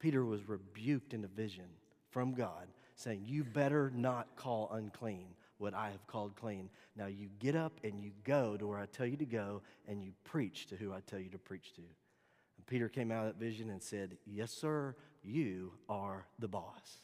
Peter 0.00 0.24
was 0.24 0.48
rebuked 0.48 1.14
in 1.14 1.22
a 1.24 1.28
vision 1.28 1.66
from 2.08 2.34
God, 2.34 2.66
saying, 2.96 3.22
You 3.24 3.44
better 3.44 3.92
not 3.94 4.34
call 4.34 4.68
unclean 4.72 5.28
what 5.58 5.74
I 5.74 5.90
have 5.90 6.06
called 6.06 6.34
clean. 6.36 6.70
Now 6.96 7.06
you 7.06 7.28
get 7.38 7.54
up 7.54 7.78
and 7.84 8.00
you 8.00 8.10
go 8.24 8.56
to 8.56 8.66
where 8.66 8.78
I 8.78 8.86
tell 8.86 9.06
you 9.06 9.18
to 9.18 9.26
go, 9.26 9.62
and 9.86 10.02
you 10.02 10.12
preach 10.24 10.66
to 10.68 10.76
who 10.76 10.92
I 10.92 11.00
tell 11.06 11.20
you 11.20 11.28
to 11.30 11.38
preach 11.38 11.74
to. 11.74 11.82
And 11.82 12.66
Peter 12.66 12.88
came 12.88 13.12
out 13.12 13.26
of 13.26 13.34
that 13.34 13.44
vision 13.44 13.70
and 13.70 13.82
said, 13.82 14.16
Yes, 14.26 14.50
sir, 14.50 14.96
you 15.22 15.74
are 15.88 16.26
the 16.38 16.48
boss. 16.48 17.02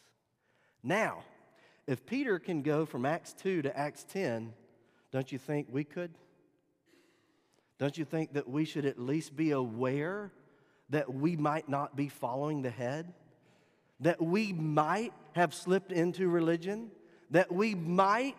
Now, 0.82 1.22
if 1.86 2.06
Peter 2.06 2.38
can 2.38 2.62
go 2.62 2.86
from 2.86 3.04
Acts 3.04 3.32
2 3.34 3.62
to 3.62 3.78
Acts 3.78 4.04
10, 4.04 4.52
don't 5.12 5.30
you 5.30 5.38
think 5.38 5.68
we 5.70 5.84
could? 5.84 6.12
Don't 7.78 7.98
you 7.98 8.06
think 8.06 8.32
that 8.32 8.48
we 8.48 8.64
should 8.64 8.86
at 8.86 8.98
least 8.98 9.36
be 9.36 9.50
aware 9.50 10.32
that 10.90 11.12
we 11.12 11.37
might 11.37 11.69
not 11.69 11.97
be 11.97 12.09
following 12.09 12.62
the 12.62 12.71
head, 12.71 13.12
that 14.00 14.23
we 14.23 14.52
might 14.52 15.12
have 15.33 15.55
slipped 15.55 15.93
into 15.93 16.28
religion, 16.28 16.90
that 17.31 17.50
we 17.52 17.75
might 17.75 18.37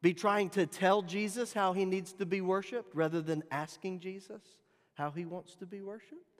be 0.00 0.14
trying 0.14 0.50
to 0.50 0.66
tell 0.66 1.02
Jesus 1.02 1.52
how 1.52 1.72
he 1.72 1.84
needs 1.84 2.12
to 2.14 2.26
be 2.26 2.40
worshiped 2.40 2.94
rather 2.94 3.20
than 3.20 3.42
asking 3.50 4.00
Jesus 4.00 4.42
how 4.94 5.10
he 5.10 5.24
wants 5.24 5.54
to 5.56 5.66
be 5.66 5.80
worshiped? 5.80 6.31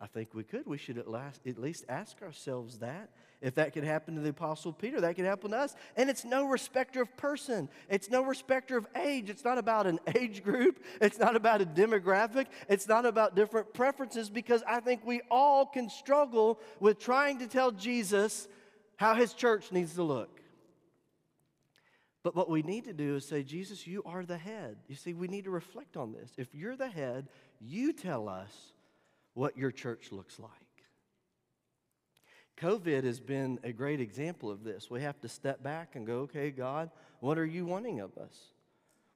I 0.00 0.06
think 0.06 0.32
we 0.32 0.44
could. 0.44 0.66
We 0.66 0.78
should 0.78 0.96
at, 0.96 1.08
last, 1.08 1.40
at 1.46 1.58
least 1.58 1.84
ask 1.88 2.22
ourselves 2.22 2.78
that. 2.78 3.10
If 3.40 3.54
that 3.54 3.72
could 3.72 3.84
happen 3.84 4.16
to 4.16 4.20
the 4.20 4.30
Apostle 4.30 4.72
Peter, 4.72 5.00
that 5.00 5.14
could 5.14 5.24
happen 5.24 5.52
to 5.52 5.56
us. 5.56 5.74
And 5.96 6.10
it's 6.10 6.24
no 6.24 6.48
respecter 6.48 7.02
of 7.02 7.16
person, 7.16 7.68
it's 7.88 8.10
no 8.10 8.22
respecter 8.22 8.76
of 8.76 8.86
age. 8.96 9.30
It's 9.30 9.44
not 9.44 9.58
about 9.58 9.86
an 9.86 10.00
age 10.16 10.42
group, 10.42 10.82
it's 11.00 11.18
not 11.18 11.36
about 11.36 11.60
a 11.60 11.66
demographic, 11.66 12.46
it's 12.68 12.88
not 12.88 13.06
about 13.06 13.36
different 13.36 13.74
preferences, 13.74 14.30
because 14.30 14.62
I 14.66 14.80
think 14.80 15.04
we 15.04 15.20
all 15.30 15.66
can 15.66 15.88
struggle 15.88 16.60
with 16.80 16.98
trying 16.98 17.38
to 17.40 17.46
tell 17.46 17.70
Jesus 17.70 18.48
how 18.96 19.14
his 19.14 19.32
church 19.32 19.70
needs 19.72 19.94
to 19.94 20.02
look. 20.02 20.40
But 22.24 22.34
what 22.34 22.50
we 22.50 22.62
need 22.62 22.84
to 22.84 22.92
do 22.92 23.16
is 23.16 23.26
say, 23.26 23.42
Jesus, 23.44 23.86
you 23.86 24.02
are 24.04 24.24
the 24.24 24.36
head. 24.36 24.78
You 24.88 24.96
see, 24.96 25.14
we 25.14 25.28
need 25.28 25.44
to 25.44 25.50
reflect 25.50 25.96
on 25.96 26.12
this. 26.12 26.32
If 26.36 26.54
you're 26.54 26.76
the 26.76 26.88
head, 26.88 27.28
you 27.60 27.92
tell 27.92 28.28
us 28.28 28.72
what 29.38 29.56
your 29.56 29.70
church 29.70 30.10
looks 30.10 30.40
like. 30.40 30.50
COVID 32.56 33.04
has 33.04 33.20
been 33.20 33.60
a 33.62 33.70
great 33.70 34.00
example 34.00 34.50
of 34.50 34.64
this. 34.64 34.90
We 34.90 35.00
have 35.02 35.20
to 35.20 35.28
step 35.28 35.62
back 35.62 35.94
and 35.94 36.04
go, 36.04 36.22
okay, 36.22 36.50
God, 36.50 36.90
what 37.20 37.38
are 37.38 37.46
you 37.46 37.64
wanting 37.64 38.00
of 38.00 38.18
us? 38.18 38.34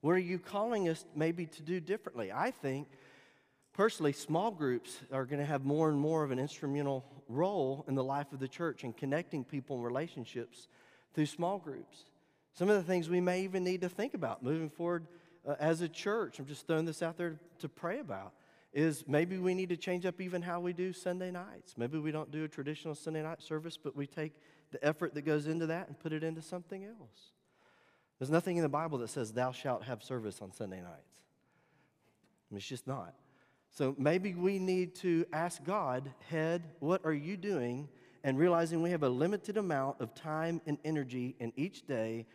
What 0.01 0.13
are 0.13 0.19
you 0.19 0.39
calling 0.39 0.89
us 0.89 1.05
maybe 1.17 1.47
to 1.47 1.63
do 1.63 1.81
differently? 1.81 2.31
I 2.31 2.53
think, 2.53 2.87
personally, 3.73 4.13
small 4.13 4.53
groups 4.53 5.01
are 5.11 5.25
going 5.25 5.41
to 5.41 5.45
have 5.45 5.65
more 5.65 5.89
and 5.89 5.99
more 5.99 6.23
of 6.23 6.31
an 6.31 6.39
instrumental 6.39 7.05
role 7.29 7.85
in 7.89 7.97
the 7.97 8.05
life 8.05 8.33
of 8.33 8.39
the 8.39 8.47
church 8.47 8.85
and 8.85 8.97
connecting 8.97 9.43
people 9.43 9.75
and 9.75 9.85
relationships 9.85 10.69
through 11.15 11.27
small 11.27 11.59
groups. 11.59 12.05
Some 12.55 12.69
of 12.69 12.77
the 12.77 12.85
things 12.85 13.11
we 13.11 13.21
may 13.21 13.43
even 13.43 13.65
need 13.65 13.81
to 13.81 13.89
think 13.89 14.15
about 14.15 14.45
moving 14.45 14.71
forward 14.71 15.05
uh, 15.49 15.57
as 15.59 15.81
a 15.81 15.89
church. 15.89 16.39
I'm 16.39 16.47
just 16.47 16.69
throwing 16.69 16.85
this 16.85 17.03
out 17.03 17.19
there 17.19 17.41
to 17.59 17.69
pray 17.69 17.99
about 17.99 18.35
is 18.73 19.05
maybe 19.07 19.37
we 19.37 19.55
need 19.55 19.69
to 19.69 19.77
change 19.77 20.07
up 20.07 20.21
even 20.21 20.43
how 20.43 20.61
we 20.61 20.73
do 20.73 20.93
Sunday 20.93 21.31
nights. 21.31 21.75
Maybe 21.77 21.99
we 21.99 22.11
don't 22.11 22.31
do 22.31 22.45
a 22.45 22.49
traditional 22.49 22.95
Sunday 22.95 23.23
night 23.23 23.43
service, 23.43 23.77
but 23.77 23.95
we 23.95 24.07
take 24.07 24.33
the 24.71 24.83
effort 24.85 25.15
that 25.15 25.23
goes 25.23 25.47
into 25.47 25.67
that 25.67 25.89
and 25.89 25.99
put 25.99 26.13
it 26.13 26.25
into 26.25 26.41
something 26.41 26.85
else. 26.85 27.33
There's 28.19 28.31
nothing 28.31 28.57
in 28.57 28.63
the 28.63 28.69
Bible 28.69 28.99
that 28.99 29.09
says, 29.09 29.33
Thou 29.33 29.53
shalt 29.53 29.85
have 29.85 30.03
service 30.03 30.41
on 30.41 30.53
Sunday 30.53 30.81
nights. 30.81 31.21
It's 32.55 32.67
just 32.67 32.87
not. 32.87 33.15
So 33.71 33.95
maybe 33.99 34.35
we 34.35 34.59
need 34.59 34.95
to 34.97 35.27
ask 35.33 35.65
God, 35.65 36.11
Head, 36.29 36.63
what 36.79 37.05
are 37.05 37.13
you 37.13 37.37
doing? 37.37 37.89
And 38.25 38.39
realizing 38.39 38.83
we 38.83 38.91
have 38.91 39.03
a 39.03 39.09
limited 39.09 39.57
amount 39.57 40.01
of 40.01 40.15
time 40.15 40.61
and 40.67 40.79
energy 40.85 41.35
in 41.41 41.53
each 41.57 41.87
day, 41.87 42.27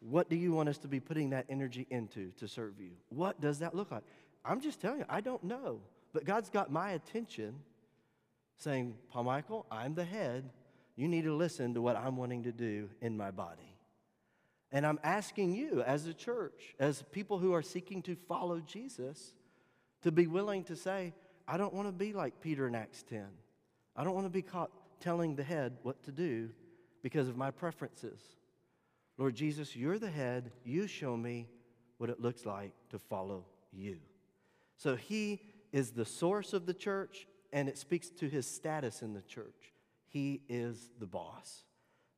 what 0.00 0.28
do 0.28 0.36
you 0.36 0.52
want 0.52 0.68
us 0.68 0.78
to 0.78 0.88
be 0.88 1.00
putting 1.00 1.30
that 1.30 1.46
energy 1.48 1.86
into 1.90 2.30
to 2.38 2.48
serve 2.48 2.80
you? 2.80 2.90
What 3.08 3.40
does 3.40 3.58
that 3.60 3.74
look 3.74 3.90
like? 3.90 4.02
I'm 4.48 4.60
just 4.60 4.80
telling 4.80 5.00
you, 5.00 5.04
I 5.08 5.20
don't 5.20 5.44
know. 5.44 5.80
But 6.12 6.24
God's 6.24 6.48
got 6.48 6.72
my 6.72 6.92
attention 6.92 7.54
saying, 8.56 8.96
Paul 9.10 9.24
Michael, 9.24 9.66
I'm 9.70 9.94
the 9.94 10.04
head. 10.04 10.50
You 10.96 11.06
need 11.06 11.24
to 11.24 11.34
listen 11.34 11.74
to 11.74 11.82
what 11.82 11.96
I'm 11.96 12.16
wanting 12.16 12.44
to 12.44 12.52
do 12.52 12.88
in 13.00 13.16
my 13.16 13.30
body. 13.30 13.76
And 14.72 14.86
I'm 14.86 14.98
asking 15.02 15.54
you, 15.54 15.82
as 15.82 16.06
a 16.06 16.14
church, 16.14 16.74
as 16.78 17.02
people 17.12 17.38
who 17.38 17.52
are 17.52 17.62
seeking 17.62 18.02
to 18.02 18.16
follow 18.26 18.60
Jesus, 18.60 19.34
to 20.02 20.10
be 20.10 20.26
willing 20.26 20.64
to 20.64 20.76
say, 20.76 21.14
I 21.46 21.56
don't 21.56 21.72
want 21.72 21.88
to 21.88 21.92
be 21.92 22.12
like 22.12 22.40
Peter 22.40 22.66
in 22.66 22.74
Acts 22.74 23.02
10. 23.04 23.26
I 23.96 24.04
don't 24.04 24.14
want 24.14 24.26
to 24.26 24.30
be 24.30 24.42
caught 24.42 24.70
telling 25.00 25.36
the 25.36 25.42
head 25.42 25.76
what 25.82 26.02
to 26.04 26.12
do 26.12 26.50
because 27.02 27.28
of 27.28 27.36
my 27.36 27.50
preferences. 27.50 28.20
Lord 29.16 29.34
Jesus, 29.34 29.74
you're 29.74 29.98
the 29.98 30.10
head. 30.10 30.52
You 30.64 30.86
show 30.86 31.16
me 31.16 31.48
what 31.98 32.10
it 32.10 32.20
looks 32.20 32.44
like 32.44 32.72
to 32.90 32.98
follow 32.98 33.44
you. 33.72 33.98
So 34.78 34.96
he 34.96 35.42
is 35.72 35.90
the 35.90 36.04
source 36.06 36.54
of 36.54 36.64
the 36.64 36.72
church, 36.72 37.26
and 37.52 37.68
it 37.68 37.76
speaks 37.76 38.08
to 38.10 38.28
his 38.28 38.46
status 38.46 39.02
in 39.02 39.12
the 39.12 39.22
church. 39.22 39.74
He 40.08 40.40
is 40.48 40.90
the 40.98 41.06
boss. 41.06 41.64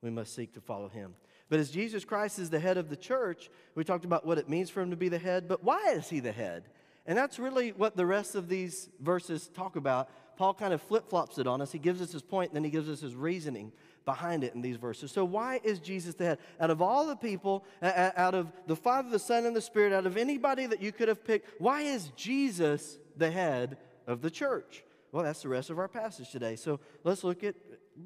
We 0.03 0.11
must 0.11 0.35
seek 0.35 0.55
to 0.55 0.61
follow 0.61 0.89
him. 0.89 1.15
But 1.49 1.59
as 1.59 1.71
Jesus 1.71 2.05
Christ 2.05 2.39
is 2.39 2.51
the 2.51 2.61
head 2.61 2.77
of 2.77 2.89
the 2.89 2.97
church, 2.97 3.51
we 3.75 3.83
talked 3.83 4.05
about 4.05 4.25
what 4.25 4.39
it 4.39 4.49
means 4.49 4.71
for 4.71 4.81
him 4.81 4.91
to 4.91 4.97
be 4.97 5.09
the 5.09 5.19
head, 5.19 5.49
but 5.49 5.65
why 5.65 5.95
is 5.95 6.09
he 6.09 6.21
the 6.21 6.33
head? 6.33 6.69
And 7.07 7.19
that's 7.19 7.39
really 7.39 7.73
what 7.73 7.97
the 7.97 8.07
rest 8.07 8.37
of 8.37 8.49
these 8.49 8.89
verses 9.01 9.49
talk 9.49 9.75
about. 9.75 10.11
Paul 10.37 10.55
kind 10.55 10.73
of 10.73 10.81
flip 10.83 11.09
flops 11.09 11.39
it 11.39 11.47
on 11.47 11.61
us. 11.61 11.73
He 11.73 11.79
gives 11.79 12.01
us 12.01 12.13
his 12.13 12.23
point, 12.23 12.55
then 12.55 12.65
he 12.65 12.71
gives 12.71 12.89
us 12.89 13.01
his 13.01 13.15
reasoning 13.15 13.73
behind 14.05 14.45
it 14.45 14.55
in 14.55 14.63
these 14.63 14.77
verses. 14.77 15.13
So, 15.13 15.25
why 15.25 15.61
is 15.63 15.79
Jesus 15.79 16.15
the 16.15 16.25
head? 16.25 16.39
Out 16.59 16.71
of 16.71 16.81
all 16.81 17.07
the 17.07 17.17
people, 17.17 17.65
out 17.83 18.35
of 18.35 18.51
the 18.67 18.77
Father, 18.77 19.11
the 19.11 19.19
Son, 19.19 19.47
and 19.47 19.55
the 19.55 19.61
Spirit, 19.61 19.93
out 19.93 20.07
of 20.07 20.17
anybody 20.17 20.67
that 20.67 20.81
you 20.83 20.93
could 20.93 21.09
have 21.09 21.25
picked, 21.25 21.61
why 21.61 21.83
is 21.83 22.11
Jesus 22.17 22.99
the 23.17 23.31
head 23.31 23.77
of 24.07 24.23
the 24.23 24.31
church? 24.31 24.83
Well, 25.13 25.25
that's 25.25 25.43
the 25.43 25.49
rest 25.49 25.71
of 25.71 25.79
our 25.79 25.89
passage 25.89 26.31
today. 26.31 26.57
So, 26.57 26.81
let's 27.05 27.25
look 27.25 27.45
at 27.45 27.55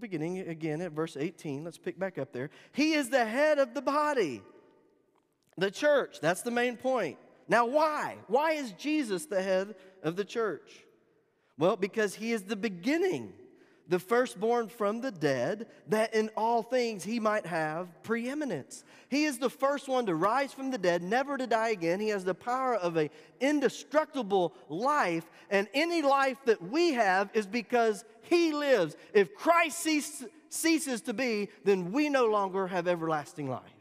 beginning 0.00 0.40
again 0.40 0.80
at 0.80 0.92
verse 0.92 1.16
18. 1.16 1.64
Let's 1.64 1.78
pick 1.78 1.98
back 1.98 2.18
up 2.18 2.32
there. 2.32 2.50
He 2.72 2.94
is 2.94 3.10
the 3.10 3.24
head 3.24 3.58
of 3.58 3.74
the 3.74 3.82
body, 3.82 4.42
the 5.56 5.70
church. 5.70 6.18
That's 6.20 6.42
the 6.42 6.50
main 6.50 6.76
point. 6.76 7.18
Now, 7.46 7.66
why? 7.66 8.16
Why 8.26 8.52
is 8.52 8.72
Jesus 8.72 9.26
the 9.26 9.42
head 9.42 9.74
of 10.02 10.16
the 10.16 10.24
church? 10.24 10.84
Well, 11.58 11.76
because 11.76 12.14
he 12.14 12.32
is 12.32 12.42
the 12.42 12.56
beginning 12.56 13.32
the 13.88 13.98
firstborn 13.98 14.68
from 14.68 15.00
the 15.00 15.10
dead, 15.10 15.66
that 15.88 16.14
in 16.14 16.30
all 16.36 16.62
things 16.62 17.04
he 17.04 17.20
might 17.20 17.44
have 17.44 18.02
preeminence. 18.02 18.84
He 19.08 19.24
is 19.24 19.38
the 19.38 19.50
first 19.50 19.88
one 19.88 20.06
to 20.06 20.14
rise 20.14 20.52
from 20.52 20.70
the 20.70 20.78
dead, 20.78 21.02
never 21.02 21.36
to 21.36 21.46
die 21.46 21.68
again. 21.70 22.00
He 22.00 22.08
has 22.08 22.24
the 22.24 22.34
power 22.34 22.76
of 22.76 22.96
an 22.96 23.10
indestructible 23.40 24.54
life, 24.68 25.30
and 25.50 25.68
any 25.74 26.00
life 26.00 26.38
that 26.46 26.62
we 26.62 26.92
have 26.94 27.30
is 27.34 27.46
because 27.46 28.04
he 28.22 28.52
lives. 28.52 28.96
If 29.12 29.34
Christ 29.34 29.86
ceases 30.48 31.00
to 31.02 31.12
be, 31.12 31.50
then 31.64 31.92
we 31.92 32.08
no 32.08 32.26
longer 32.26 32.66
have 32.66 32.88
everlasting 32.88 33.50
life. 33.50 33.73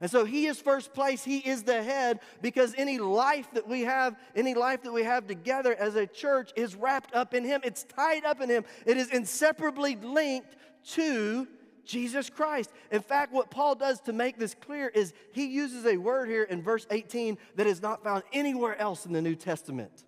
And 0.00 0.08
so 0.08 0.24
he 0.24 0.46
is 0.46 0.60
first 0.60 0.94
place, 0.94 1.24
he 1.24 1.38
is 1.38 1.64
the 1.64 1.82
head 1.82 2.20
because 2.40 2.72
any 2.78 2.98
life 2.98 3.48
that 3.54 3.66
we 3.66 3.82
have, 3.82 4.16
any 4.36 4.54
life 4.54 4.82
that 4.84 4.92
we 4.92 5.02
have 5.02 5.26
together 5.26 5.74
as 5.74 5.96
a 5.96 6.06
church 6.06 6.52
is 6.54 6.76
wrapped 6.76 7.14
up 7.14 7.34
in 7.34 7.44
him. 7.44 7.60
It's 7.64 7.82
tied 7.82 8.24
up 8.24 8.40
in 8.40 8.48
him. 8.48 8.64
It 8.86 8.96
is 8.96 9.10
inseparably 9.10 9.96
linked 9.96 10.54
to 10.92 11.48
Jesus 11.84 12.30
Christ. 12.30 12.70
In 12.92 13.00
fact, 13.00 13.32
what 13.32 13.50
Paul 13.50 13.74
does 13.74 14.00
to 14.02 14.12
make 14.12 14.38
this 14.38 14.54
clear 14.54 14.88
is 14.88 15.14
he 15.32 15.46
uses 15.46 15.84
a 15.84 15.96
word 15.96 16.28
here 16.28 16.44
in 16.44 16.62
verse 16.62 16.86
18 16.90 17.36
that 17.56 17.66
is 17.66 17.82
not 17.82 18.04
found 18.04 18.22
anywhere 18.32 18.78
else 18.78 19.04
in 19.04 19.12
the 19.12 19.22
New 19.22 19.34
Testament. 19.34 20.04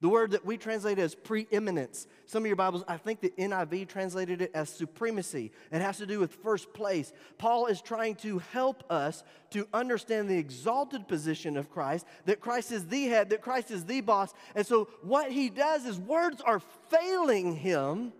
The 0.00 0.08
word 0.08 0.30
that 0.30 0.46
we 0.46 0.56
translate 0.56 0.98
as 0.98 1.14
preeminence. 1.14 2.06
Some 2.24 2.42
of 2.42 2.46
your 2.46 2.56
Bibles, 2.56 2.84
I 2.88 2.96
think 2.96 3.20
the 3.20 3.34
NIV 3.38 3.86
translated 3.88 4.40
it 4.40 4.50
as 4.54 4.70
supremacy. 4.70 5.52
It 5.70 5.82
has 5.82 5.98
to 5.98 6.06
do 6.06 6.18
with 6.18 6.32
first 6.36 6.72
place. 6.72 7.12
Paul 7.36 7.66
is 7.66 7.82
trying 7.82 8.14
to 8.16 8.38
help 8.38 8.82
us 8.90 9.22
to 9.50 9.68
understand 9.74 10.30
the 10.30 10.38
exalted 10.38 11.06
position 11.06 11.58
of 11.58 11.70
Christ, 11.70 12.06
that 12.24 12.40
Christ 12.40 12.72
is 12.72 12.86
the 12.86 13.08
head, 13.08 13.28
that 13.30 13.42
Christ 13.42 13.70
is 13.70 13.84
the 13.84 14.00
boss. 14.00 14.32
And 14.54 14.66
so 14.66 14.88
what 15.02 15.30
he 15.30 15.50
does 15.50 15.84
is 15.84 15.98
words 15.98 16.40
are 16.40 16.60
failing 16.88 17.56
him 17.56 18.14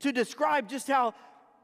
to 0.00 0.10
describe 0.10 0.70
just 0.70 0.88
how 0.88 1.14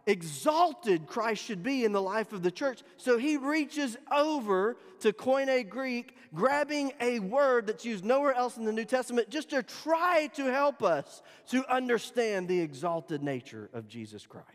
exalted 0.07 1.07
Christ 1.07 1.45
should 1.45 1.63
be 1.63 1.85
in 1.85 1.93
the 1.93 2.03
life 2.03 2.33
of 2.33 2.43
the 2.43 2.51
church. 2.51 2.83
So 2.97 3.19
he 3.19 3.37
reaches 3.37 3.97
over 4.11 4.77
to 5.01 5.13
Koine 5.13 5.69
Greek, 5.69 6.17
grabbing 6.35 6.93
a 7.01 7.21
word 7.21 7.67
that's 7.67 7.85
used 7.85 8.05
nowhere 8.05 8.35
else 8.35 8.57
in 8.57 8.65
the 8.65 8.73
New 8.73 8.85
Testament, 8.85 9.31
just 9.31 9.51
to 9.51 9.63
try 9.63 10.29
to 10.35 10.45
help 10.45 10.83
us 10.83 11.23
to 11.49 11.67
understand 11.73 12.49
the 12.49 12.61
exalted 12.61 13.23
nature 13.23 13.71
of 13.73 13.89
Jesus 13.89 14.27
Christ. 14.27 14.47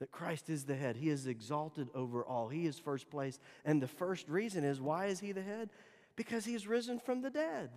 That 0.00 0.10
Christ 0.10 0.50
is 0.50 0.64
the 0.64 0.74
head. 0.74 0.96
He 0.96 1.08
is 1.08 1.26
exalted 1.26 1.88
over 1.94 2.24
all. 2.24 2.48
He 2.48 2.66
is 2.66 2.78
first 2.78 3.10
place. 3.10 3.38
And 3.64 3.80
the 3.80 3.88
first 3.88 4.28
reason 4.28 4.64
is 4.64 4.80
why 4.80 5.06
is 5.06 5.20
he 5.20 5.32
the 5.32 5.42
head? 5.42 5.70
Because 6.16 6.44
he's 6.44 6.66
risen 6.66 6.98
from 6.98 7.22
the 7.22 7.30
dead. 7.30 7.70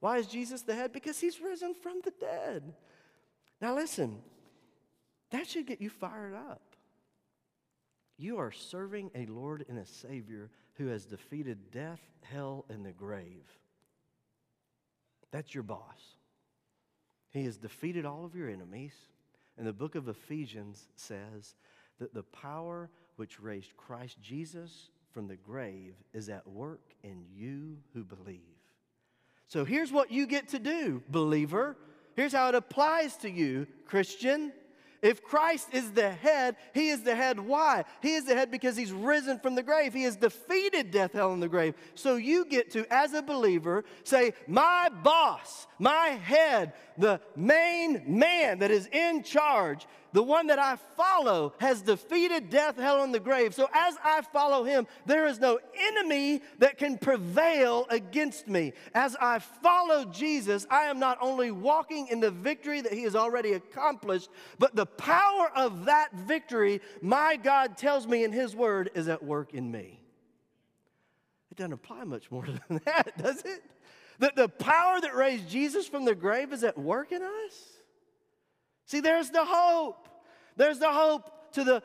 Why 0.00 0.16
is 0.16 0.26
Jesus 0.26 0.62
the 0.62 0.74
head? 0.74 0.92
Because 0.92 1.20
he's 1.20 1.40
risen 1.40 1.74
from 1.74 2.00
the 2.02 2.12
dead. 2.18 2.72
Now 3.60 3.74
listen, 3.74 4.22
that 5.30 5.48
should 5.48 5.66
get 5.66 5.80
you 5.80 5.90
fired 5.90 6.34
up. 6.34 6.62
You 8.16 8.38
are 8.38 8.52
serving 8.52 9.10
a 9.14 9.26
Lord 9.26 9.64
and 9.68 9.78
a 9.78 9.86
Savior 9.86 10.50
who 10.74 10.88
has 10.88 11.06
defeated 11.06 11.70
death, 11.70 12.00
hell, 12.22 12.64
and 12.68 12.84
the 12.84 12.92
grave. 12.92 13.46
That's 15.30 15.54
your 15.54 15.62
boss. 15.62 16.16
He 17.30 17.44
has 17.44 17.56
defeated 17.56 18.04
all 18.04 18.24
of 18.24 18.34
your 18.34 18.48
enemies. 18.48 18.94
And 19.56 19.66
the 19.66 19.72
book 19.72 19.94
of 19.94 20.08
Ephesians 20.08 20.88
says 20.96 21.54
that 21.98 22.14
the 22.14 22.22
power 22.22 22.90
which 23.16 23.40
raised 23.40 23.76
Christ 23.76 24.16
Jesus 24.22 24.90
from 25.12 25.28
the 25.28 25.36
grave 25.36 25.94
is 26.12 26.28
at 26.28 26.46
work 26.46 26.94
in 27.02 27.24
you 27.32 27.78
who 27.94 28.04
believe. 28.04 28.40
So 29.48 29.64
here's 29.64 29.92
what 29.92 30.10
you 30.10 30.26
get 30.26 30.48
to 30.48 30.58
do, 30.58 31.02
believer. 31.08 31.76
Here's 32.16 32.32
how 32.32 32.48
it 32.48 32.54
applies 32.54 33.16
to 33.18 33.30
you, 33.30 33.66
Christian. 33.86 34.52
If 35.02 35.22
Christ 35.22 35.68
is 35.72 35.92
the 35.92 36.10
head, 36.10 36.56
he 36.74 36.90
is 36.90 37.02
the 37.02 37.14
head. 37.14 37.40
Why? 37.40 37.84
He 38.02 38.14
is 38.14 38.26
the 38.26 38.34
head 38.34 38.50
because 38.50 38.76
he's 38.76 38.92
risen 38.92 39.38
from 39.38 39.54
the 39.54 39.62
grave. 39.62 39.94
He 39.94 40.02
has 40.02 40.16
defeated 40.16 40.90
death, 40.90 41.12
hell, 41.12 41.32
and 41.32 41.42
the 41.42 41.48
grave. 41.48 41.74
So 41.94 42.16
you 42.16 42.44
get 42.44 42.70
to, 42.72 42.86
as 42.92 43.14
a 43.14 43.22
believer, 43.22 43.84
say, 44.04 44.34
My 44.46 44.90
boss, 45.02 45.66
my 45.78 46.08
head, 46.08 46.74
the 46.98 47.20
main 47.34 48.02
man 48.06 48.58
that 48.58 48.70
is 48.70 48.88
in 48.92 49.22
charge, 49.22 49.86
the 50.12 50.22
one 50.22 50.48
that 50.48 50.58
I 50.58 50.76
follow 50.96 51.54
has 51.58 51.82
defeated 51.82 52.50
death, 52.50 52.76
hell, 52.76 53.02
and 53.02 53.14
the 53.14 53.20
grave. 53.20 53.54
So 53.54 53.68
as 53.72 53.96
I 54.02 54.22
follow 54.22 54.64
him, 54.64 54.86
there 55.06 55.26
is 55.26 55.38
no 55.38 55.58
enemy 55.78 56.42
that 56.58 56.78
can 56.78 56.98
prevail 56.98 57.86
against 57.90 58.48
me. 58.48 58.72
As 58.94 59.16
I 59.20 59.38
follow 59.38 60.04
Jesus, 60.04 60.66
I 60.70 60.84
am 60.84 60.98
not 60.98 61.18
only 61.20 61.50
walking 61.50 62.08
in 62.08 62.20
the 62.20 62.30
victory 62.30 62.80
that 62.80 62.92
he 62.92 63.02
has 63.02 63.14
already 63.14 63.52
accomplished, 63.52 64.30
but 64.58 64.74
the 64.74 64.86
power 64.86 65.50
of 65.54 65.86
that 65.86 66.12
victory, 66.12 66.80
my 67.00 67.36
God 67.36 67.76
tells 67.76 68.06
me 68.06 68.24
in 68.24 68.32
his 68.32 68.54
word, 68.54 68.90
is 68.94 69.08
at 69.08 69.22
work 69.22 69.54
in 69.54 69.70
me. 69.70 70.00
It 71.50 71.56
doesn't 71.56 71.72
apply 71.72 72.04
much 72.04 72.30
more 72.30 72.46
than 72.68 72.80
that, 72.84 73.16
does 73.18 73.42
it? 73.42 73.62
That 74.18 74.36
the 74.36 74.48
power 74.48 75.00
that 75.00 75.14
raised 75.14 75.48
Jesus 75.48 75.88
from 75.88 76.04
the 76.04 76.14
grave 76.14 76.52
is 76.52 76.62
at 76.62 76.76
work 76.76 77.10
in 77.12 77.22
us? 77.22 77.69
See, 78.90 78.98
there's 78.98 79.30
the 79.30 79.44
hope. 79.44 80.08
There's 80.56 80.80
the 80.80 80.90
hope 80.90 81.52
to 81.52 81.62
the 81.62 81.80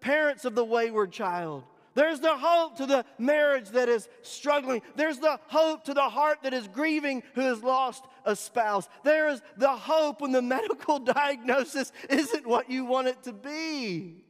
parents 0.00 0.44
of 0.44 0.56
the 0.56 0.64
wayward 0.64 1.12
child. 1.12 1.62
There's 1.94 2.18
the 2.18 2.36
hope 2.36 2.78
to 2.78 2.86
the 2.86 3.04
marriage 3.16 3.68
that 3.68 3.88
is 3.88 4.08
struggling. 4.22 4.82
There's 4.96 5.20
the 5.20 5.38
hope 5.46 5.84
to 5.84 5.94
the 5.94 6.08
heart 6.08 6.38
that 6.42 6.52
is 6.52 6.66
grieving 6.66 7.22
who 7.36 7.42
has 7.42 7.62
lost 7.62 8.04
a 8.24 8.34
spouse. 8.34 8.88
There 9.04 9.28
is 9.28 9.40
the 9.56 9.70
hope 9.70 10.20
when 10.20 10.32
the 10.32 10.42
medical 10.58 10.98
diagnosis 10.98 11.92
isn't 12.10 12.44
what 12.44 12.68
you 12.68 12.84
want 12.84 13.06
it 13.06 13.22
to 13.22 13.32
be. 13.32 14.24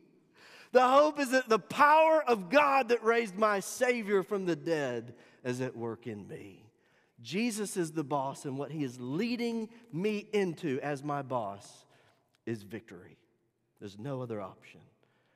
The 0.72 0.86
hope 0.86 1.18
is 1.18 1.30
that 1.30 1.48
the 1.48 1.58
power 1.58 2.22
of 2.22 2.50
God 2.50 2.90
that 2.90 3.02
raised 3.02 3.38
my 3.38 3.60
Savior 3.60 4.22
from 4.22 4.44
the 4.44 4.56
dead 4.56 5.14
is 5.44 5.62
at 5.62 5.74
work 5.74 6.06
in 6.06 6.28
me. 6.28 6.66
Jesus 7.22 7.78
is 7.78 7.92
the 7.92 8.04
boss, 8.04 8.44
and 8.44 8.58
what 8.58 8.70
he 8.70 8.84
is 8.84 9.00
leading 9.00 9.70
me 9.94 10.28
into 10.34 10.78
as 10.82 11.02
my 11.02 11.22
boss 11.22 11.86
is 12.48 12.62
victory. 12.62 13.18
There's 13.78 13.98
no 13.98 14.22
other 14.22 14.40
option. 14.40 14.80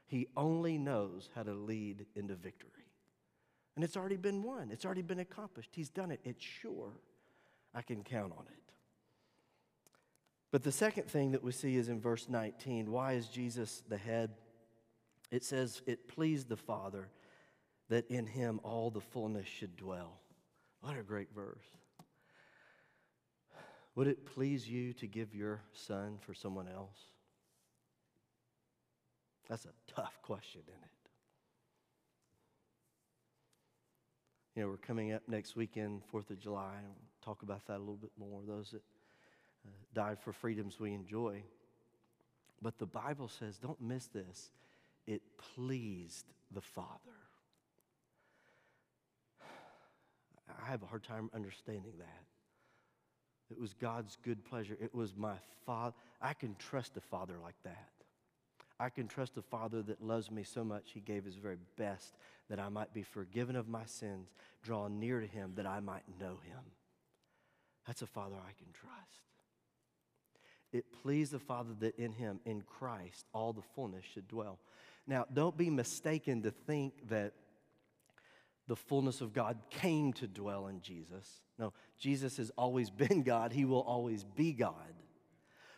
He 0.07 0.29
only 0.37 0.79
knows 0.79 1.29
how 1.35 1.42
to 1.42 1.53
lead 1.53 2.07
into 2.16 2.35
victory. 2.35 2.70
And 3.77 3.85
it's 3.85 3.96
already 3.96 4.16
been 4.16 4.42
won, 4.42 4.70
it's 4.72 4.85
already 4.85 5.03
been 5.03 5.20
accomplished. 5.20 5.70
He's 5.75 5.90
done 5.90 6.11
it. 6.11 6.20
It's 6.25 6.42
sure. 6.42 6.92
I 7.75 7.83
can 7.83 8.03
count 8.03 8.33
on 8.37 8.44
it. 8.46 8.72
But 10.51 10.62
the 10.62 10.72
second 10.72 11.05
thing 11.05 11.33
that 11.33 11.42
we 11.42 11.53
see 11.53 11.77
is 11.77 11.88
in 11.88 12.01
verse 12.01 12.29
19. 12.29 12.90
Why 12.90 13.14
is 13.14 13.29
Jesus 13.29 13.83
the 13.88 13.96
head? 13.96 14.33
It 15.31 15.44
says, 15.44 15.81
It 15.87 16.09
pleased 16.09 16.48
the 16.48 16.57
Father 16.57 17.09
that 17.88 18.11
in 18.11 18.27
him 18.27 18.61
all 18.62 18.90
the 18.90 19.01
fullness 19.01 19.46
should 19.46 19.77
dwell. 19.77 20.20
What 20.81 20.98
a 20.98 21.03
great 21.03 21.35
verse. 21.35 21.64
Would 23.94 24.07
it 24.07 24.24
please 24.24 24.68
you 24.68 24.92
to 24.94 25.07
give 25.07 25.35
your 25.35 25.61
son 25.72 26.18
for 26.20 26.33
someone 26.33 26.66
else? 26.66 26.98
That's 29.48 29.66
a 29.66 29.92
tough 29.94 30.18
question, 30.22 30.62
isn't 30.66 30.83
it? 30.83 30.88
You 34.55 34.62
know, 34.62 34.68
we're 34.68 34.76
coming 34.76 35.12
up 35.12 35.22
next 35.28 35.57
weekend, 35.57 36.02
4th 36.12 36.31
of 36.31 36.38
July, 36.38 36.74
and 36.76 36.87
we'll 36.87 37.24
talk 37.24 37.42
about 37.42 37.66
that 37.66 37.76
a 37.76 37.78
little 37.78 37.96
bit 37.96 38.12
more, 38.18 38.40
those 38.46 38.70
that 38.70 38.83
uh, 39.66 39.70
died 39.94 40.18
for 40.20 40.33
freedoms 40.33 40.81
we 40.81 40.92
enjoy. 40.92 41.42
But 42.62 42.78
the 42.78 42.87
Bible 42.87 43.28
says, 43.28 43.59
don't 43.59 43.81
miss 43.81 44.07
this, 44.07 44.50
it 45.07 45.22
pleased 45.55 46.26
the 46.55 46.61
Father. 46.61 46.88
I 50.48 50.70
have 50.70 50.83
a 50.83 50.87
hard 50.87 51.02
time 51.02 51.31
understanding 51.35 51.94
that. 51.98 52.32
It 53.53 53.61
was 53.61 53.75
God's 53.75 54.17
good 54.25 54.43
pleasure. 54.47 54.79
It 54.81 54.95
was 54.95 55.15
my 55.15 55.35
Father. 55.67 55.95
I 56.23 56.33
can 56.33 56.57
trust 56.59 56.97
a 56.97 57.03
Father 57.03 57.35
like 57.43 57.55
that. 57.65 57.91
I 58.81 58.88
can 58.88 59.07
trust 59.07 59.37
a 59.37 59.43
Father 59.43 59.83
that 59.83 60.03
loves 60.03 60.31
me 60.31 60.43
so 60.43 60.65
much, 60.65 60.93
He 60.95 61.01
gave 61.01 61.27
His 61.27 61.37
very 61.37 61.59
best 61.77 62.15
that 62.49 62.59
I 62.59 62.71
might 62.71 62.95
be 62.95 63.03
forgiven 63.03 63.55
of 63.55 63.69
my 63.69 63.85
sins, 63.85 64.31
draw 64.62 64.88
near 64.88 65.21
to 65.21 65.27
Him 65.27 65.53
that 65.57 65.67
I 65.67 65.81
might 65.81 66.03
know 66.19 66.38
Him. 66.47 66.62
That's 67.87 68.01
a 68.01 68.07
Father 68.07 68.37
I 68.37 68.53
can 68.53 68.73
trust. 68.73 69.21
It 70.73 70.87
pleased 71.03 71.33
the 71.33 71.38
Father 71.38 71.75
that 71.81 71.99
in 71.99 72.12
Him, 72.12 72.41
in 72.47 72.62
Christ, 72.62 73.27
all 73.35 73.53
the 73.53 73.61
fullness 73.75 74.07
should 74.15 74.29
dwell. 74.29 74.59
Now, 75.07 75.27
don't 75.31 75.59
be 75.59 75.69
mistaken 75.69 76.41
to 76.43 76.51
think 76.51 76.95
that 77.11 77.35
the 78.68 78.77
fullness 78.77 79.20
of 79.20 79.33
God 79.33 79.59
came 79.70 80.12
to 80.14 80.27
dwell 80.27 80.68
in 80.68 80.81
Jesus. 80.81 81.42
No, 81.59 81.72
Jesus 81.98 82.37
has 82.37 82.51
always 82.57 82.90
been 83.05 83.22
God, 83.22 83.53
He 83.53 83.64
will 83.64 83.83
always 83.83 84.25
be 84.25 84.53
God. 84.53 84.94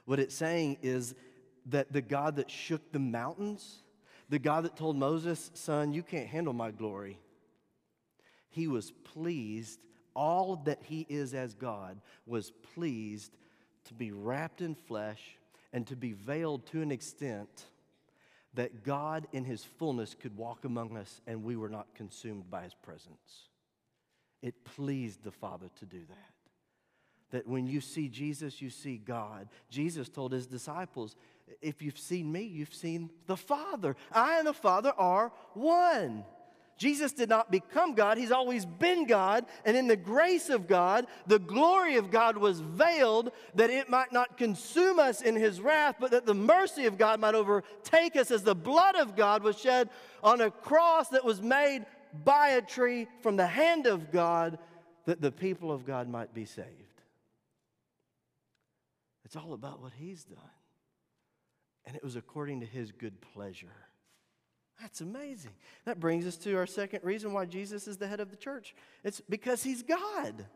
What 0.05 0.21
it's 0.21 0.35
saying 0.35 0.79
is 0.83 1.15
that 1.67 1.93
the 1.93 2.03
God 2.03 2.37
that 2.37 2.51
shook 2.51 2.93
the 2.93 2.99
mountains, 2.99 3.83
the 4.29 4.39
God 4.39 4.65
that 4.65 4.77
told 4.77 4.97
Moses, 4.97 5.51
Son, 5.55 5.93
you 5.93 6.03
can't 6.03 6.27
handle 6.27 6.53
my 6.53 6.71
glory, 6.71 7.19
He 8.51 8.69
was 8.69 8.91
pleased, 8.91 9.85
all 10.15 10.57
that 10.65 10.81
He 10.83 11.07
is 11.09 11.35
as 11.35 11.55
God 11.55 12.01
was 12.27 12.53
pleased 12.75 13.37
to 13.87 13.95
be 13.95 14.13
wrapped 14.13 14.61
in 14.61 14.75
flesh 14.75 15.39
and 15.73 15.87
to 15.87 15.97
be 15.97 16.13
veiled 16.13 16.67
to 16.67 16.83
an 16.83 16.93
extent 16.93 17.67
that 18.55 18.85
God 18.85 19.27
in 19.33 19.45
his 19.45 19.65
fullness 19.65 20.15
could 20.15 20.37
walk 20.37 20.65
among 20.65 20.97
us 20.97 21.21
and 21.27 21.43
we 21.43 21.57
were 21.57 21.69
not 21.69 21.95
consumed 21.95 22.51
by 22.51 22.63
his 22.63 22.75
presence. 22.75 23.49
It 24.43 24.65
pleased 24.65 25.25
the 25.25 25.31
Father 25.31 25.71
to 25.79 25.87
do 25.87 26.01
that. 26.09 26.35
That 27.31 27.49
when 27.49 27.67
you 27.67 27.81
see 27.81 28.09
Jesus, 28.09 28.63
you 28.63 28.71
see 28.71 28.99
God. 28.99 29.49
Jesus 29.71 30.09
told 30.09 30.33
his 30.33 30.47
disciples, 30.47 31.17
If 31.61 31.83
you've 31.83 31.99
seen 31.99 32.31
me, 32.31 32.43
you've 32.43 32.75
seen 32.75 33.11
the 33.27 33.37
Father. 33.37 33.97
I 34.13 34.39
and 34.39 34.47
the 34.47 34.53
Father 34.53 34.93
are 34.97 35.33
one. 35.55 36.25
Jesus 36.77 37.13
did 37.13 37.29
not 37.29 37.51
become 37.51 37.95
God, 37.95 38.19
He's 38.19 38.33
always 38.33 38.67
been 38.67 39.07
God. 39.07 39.47
And 39.65 39.77
in 39.77 39.87
the 39.87 39.97
grace 39.97 40.51
of 40.51 40.67
God, 40.67 41.07
the 41.27 41.39
glory 41.39 41.97
of 41.97 42.11
God 42.11 42.37
was 42.37 42.61
veiled 42.61 43.31
that 43.55 43.71
it 43.71 43.89
might 43.89 44.13
not 44.13 44.37
consume 44.37 44.99
us 44.99 45.23
in 45.23 45.37
His 45.37 45.61
wrath, 45.61 45.97
but 46.01 46.11
that 46.11 46.27
the 46.27 46.35
mercy 46.35 46.87
of 46.87 46.99
God 46.99 47.21
might 47.21 47.35
overtake 47.35 48.17
us 48.17 48.31
as 48.31 48.43
the 48.43 48.55
blood 48.55 48.97
of 48.97 49.15
God 49.15 49.43
was 49.43 49.59
shed 49.59 49.89
on 50.23 50.41
a 50.41 50.51
cross 50.51 51.09
that 51.11 51.25
was 51.25 51.41
made 51.41 51.87
by 52.25 52.49
a 52.51 52.63
tree 52.63 53.07
from 53.23 53.37
the 53.37 53.47
hand 53.47 53.87
of 53.87 54.11
God, 54.11 54.59
that 55.07 55.21
the 55.21 55.33
people 55.33 55.71
of 55.71 55.85
God 55.85 56.09
might 56.09 56.35
be 56.35 56.45
saved. 56.45 56.69
It's 59.25 59.37
all 59.37 59.53
about 59.53 59.81
what 59.81 59.93
He's 59.97 60.25
done. 60.25 60.39
And 61.87 61.97
it 61.97 62.03
was 62.03 62.17
according 62.17 62.61
to 62.61 62.67
His 62.67 62.93
good 62.93 63.21
pleasure. 63.21 63.84
That's 64.81 65.01
amazing. 65.01 65.53
That 65.85 66.01
brings 66.01 66.27
us 66.27 66.37
to 66.39 66.55
our 66.57 66.67
second 66.67 67.01
reason 67.05 67.33
why 67.33 67.47
Jesus 67.47 67.87
is 67.87 67.97
the 67.97 68.07
head 68.07 68.21
of 68.21 68.31
the 68.31 68.37
church. 68.37 68.75
It's 69.03 69.21
because 69.21 69.63
he's 69.63 69.83
God. 69.83 70.47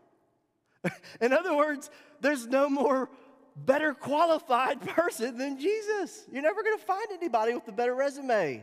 In 1.20 1.32
other 1.32 1.56
words, 1.56 1.90
there's 2.20 2.46
no 2.46 2.68
more 2.68 3.08
better 3.56 3.94
qualified 3.94 4.80
person 4.88 5.38
than 5.38 5.58
Jesus. 5.58 6.24
You're 6.32 6.42
never 6.42 6.62
going 6.62 6.78
to 6.78 6.84
find 6.84 7.06
anybody 7.12 7.54
with 7.54 7.66
a 7.68 7.72
better 7.72 7.94
resume. 7.94 8.62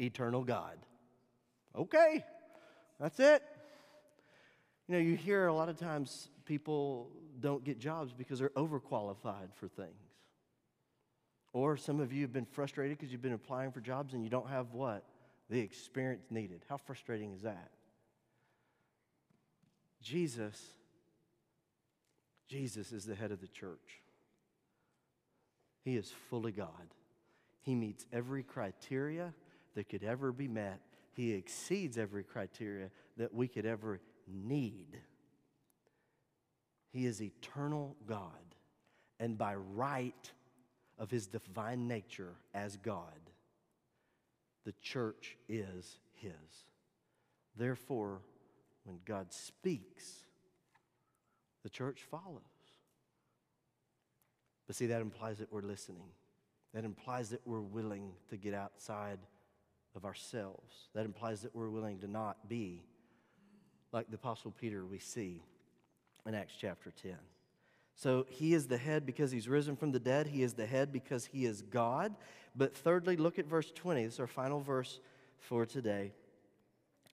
Eternal 0.00 0.44
God. 0.44 0.78
Okay, 1.76 2.24
that's 3.00 3.18
it. 3.18 3.42
You 4.88 4.94
know, 4.94 5.00
you 5.00 5.16
hear 5.16 5.46
a 5.46 5.54
lot 5.54 5.68
of 5.68 5.78
times 5.78 6.28
people 6.44 7.10
don't 7.40 7.64
get 7.64 7.78
jobs 7.78 8.12
because 8.12 8.38
they're 8.38 8.50
overqualified 8.50 9.54
for 9.54 9.68
things. 9.68 10.11
Or 11.52 11.76
some 11.76 12.00
of 12.00 12.12
you 12.12 12.22
have 12.22 12.32
been 12.32 12.46
frustrated 12.46 12.98
because 12.98 13.12
you've 13.12 13.22
been 13.22 13.32
applying 13.32 13.72
for 13.72 13.80
jobs 13.80 14.14
and 14.14 14.24
you 14.24 14.30
don't 14.30 14.48
have 14.48 14.72
what? 14.72 15.04
The 15.50 15.60
experience 15.60 16.24
needed. 16.30 16.62
How 16.68 16.78
frustrating 16.78 17.32
is 17.32 17.42
that? 17.42 17.70
Jesus, 20.00 20.58
Jesus 22.48 22.92
is 22.92 23.04
the 23.04 23.14
head 23.14 23.32
of 23.32 23.40
the 23.40 23.48
church. 23.48 24.00
He 25.84 25.96
is 25.96 26.12
fully 26.30 26.52
God. 26.52 26.94
He 27.60 27.74
meets 27.74 28.06
every 28.12 28.42
criteria 28.42 29.34
that 29.74 29.88
could 29.88 30.02
ever 30.02 30.32
be 30.32 30.48
met. 30.48 30.80
He 31.14 31.32
exceeds 31.32 31.98
every 31.98 32.24
criteria 32.24 32.90
that 33.18 33.34
we 33.34 33.46
could 33.46 33.66
ever 33.66 34.00
need. 34.26 34.98
He 36.92 37.06
is 37.06 37.22
eternal 37.22 37.96
God. 38.06 38.20
And 39.20 39.38
by 39.38 39.54
right, 39.54 40.30
of 40.98 41.10
his 41.10 41.26
divine 41.26 41.88
nature 41.88 42.34
as 42.54 42.76
God, 42.76 43.30
the 44.64 44.74
church 44.80 45.36
is 45.48 45.98
his. 46.14 46.32
Therefore, 47.56 48.20
when 48.84 48.98
God 49.04 49.32
speaks, 49.32 50.24
the 51.62 51.70
church 51.70 52.04
follows. 52.10 52.42
But 54.66 54.76
see, 54.76 54.86
that 54.86 55.00
implies 55.00 55.38
that 55.38 55.52
we're 55.52 55.62
listening. 55.62 56.08
That 56.72 56.84
implies 56.84 57.30
that 57.30 57.40
we're 57.44 57.60
willing 57.60 58.12
to 58.30 58.36
get 58.36 58.54
outside 58.54 59.18
of 59.94 60.04
ourselves. 60.04 60.88
That 60.94 61.04
implies 61.04 61.42
that 61.42 61.54
we're 61.54 61.68
willing 61.68 61.98
to 62.00 62.06
not 62.06 62.48
be 62.48 62.84
like 63.92 64.08
the 64.08 64.16
Apostle 64.16 64.52
Peter 64.52 64.86
we 64.86 64.98
see 64.98 65.42
in 66.26 66.34
Acts 66.34 66.54
chapter 66.58 66.92
10. 67.02 67.12
So 68.02 68.26
he 68.28 68.52
is 68.52 68.66
the 68.66 68.78
head 68.78 69.06
because 69.06 69.30
he's 69.30 69.48
risen 69.48 69.76
from 69.76 69.92
the 69.92 70.00
dead. 70.00 70.26
He 70.26 70.42
is 70.42 70.54
the 70.54 70.66
head 70.66 70.92
because 70.92 71.26
he 71.26 71.46
is 71.46 71.62
God. 71.62 72.12
But 72.56 72.76
thirdly, 72.76 73.16
look 73.16 73.38
at 73.38 73.46
verse 73.46 73.70
20. 73.70 74.04
This 74.04 74.14
is 74.14 74.20
our 74.20 74.26
final 74.26 74.58
verse 74.58 74.98
for 75.38 75.64
today. 75.64 76.12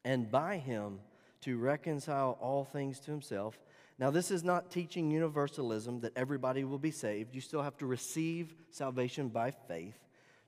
And 0.04 0.32
by 0.32 0.58
him 0.58 1.00
to 1.42 1.60
reconcile 1.60 2.40
all 2.42 2.66
things 2.66 3.00
to 3.02 3.12
himself. 3.12 3.60
Now, 4.00 4.10
this 4.10 4.32
is 4.32 4.44
not 4.44 4.72
teaching 4.72 5.12
universalism 5.12 6.00
that 6.00 6.14
everybody 6.16 6.64
will 6.64 6.80
be 6.80 6.90
saved. 6.90 7.36
You 7.36 7.42
still 7.42 7.62
have 7.62 7.78
to 7.78 7.86
receive 7.86 8.56
salvation 8.72 9.28
by 9.28 9.52
faith. 9.52 10.00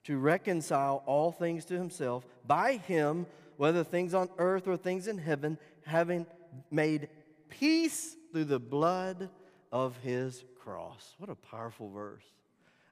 To 0.06 0.18
reconcile 0.18 1.04
all 1.06 1.32
things 1.32 1.66
to 1.66 1.78
himself 1.78 2.26
by 2.48 2.78
him, 2.78 3.28
whether 3.58 3.84
things 3.84 4.16
on 4.16 4.28
earth 4.40 4.68
or 4.68 4.76
things 4.76 5.08
in 5.08 5.20
heaven, 5.20 5.60
having 5.86 6.26
made 6.72 7.10
peace 7.48 8.16
through 8.32 8.46
the 8.46 8.60
blood 8.60 9.30
of 9.72 9.98
his 9.98 10.44
cross. 10.60 11.16
What 11.18 11.30
a 11.30 11.36
powerful 11.36 11.90
verse. 11.90 12.24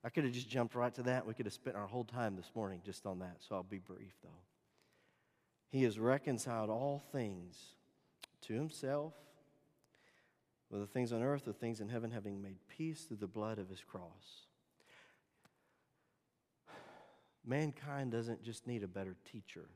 I 0.03 0.09
could 0.09 0.23
have 0.23 0.33
just 0.33 0.49
jumped 0.49 0.75
right 0.75 0.93
to 0.95 1.03
that. 1.03 1.25
We 1.25 1.33
could 1.33 1.45
have 1.45 1.53
spent 1.53 1.75
our 1.75 1.87
whole 1.87 2.05
time 2.05 2.35
this 2.35 2.49
morning 2.55 2.81
just 2.85 3.05
on 3.05 3.19
that, 3.19 3.37
so 3.39 3.55
I'll 3.55 3.63
be 3.63 3.79
brief 3.79 4.13
though. 4.23 4.29
He 5.69 5.83
has 5.83 5.99
reconciled 5.99 6.69
all 6.69 7.03
things 7.11 7.57
to 8.43 8.53
himself, 8.53 9.13
whether 10.69 10.85
things 10.85 11.11
on 11.11 11.21
earth 11.21 11.47
or 11.47 11.53
things 11.53 11.81
in 11.81 11.89
heaven, 11.89 12.11
having 12.11 12.41
made 12.41 12.57
peace 12.69 13.01
through 13.01 13.17
the 13.17 13.27
blood 13.27 13.59
of 13.59 13.69
his 13.69 13.81
cross. 13.81 14.47
Mankind 17.45 18.11
doesn't 18.11 18.43
just 18.43 18.67
need 18.67 18.83
a 18.83 18.87
better 18.87 19.15
teacher 19.31 19.67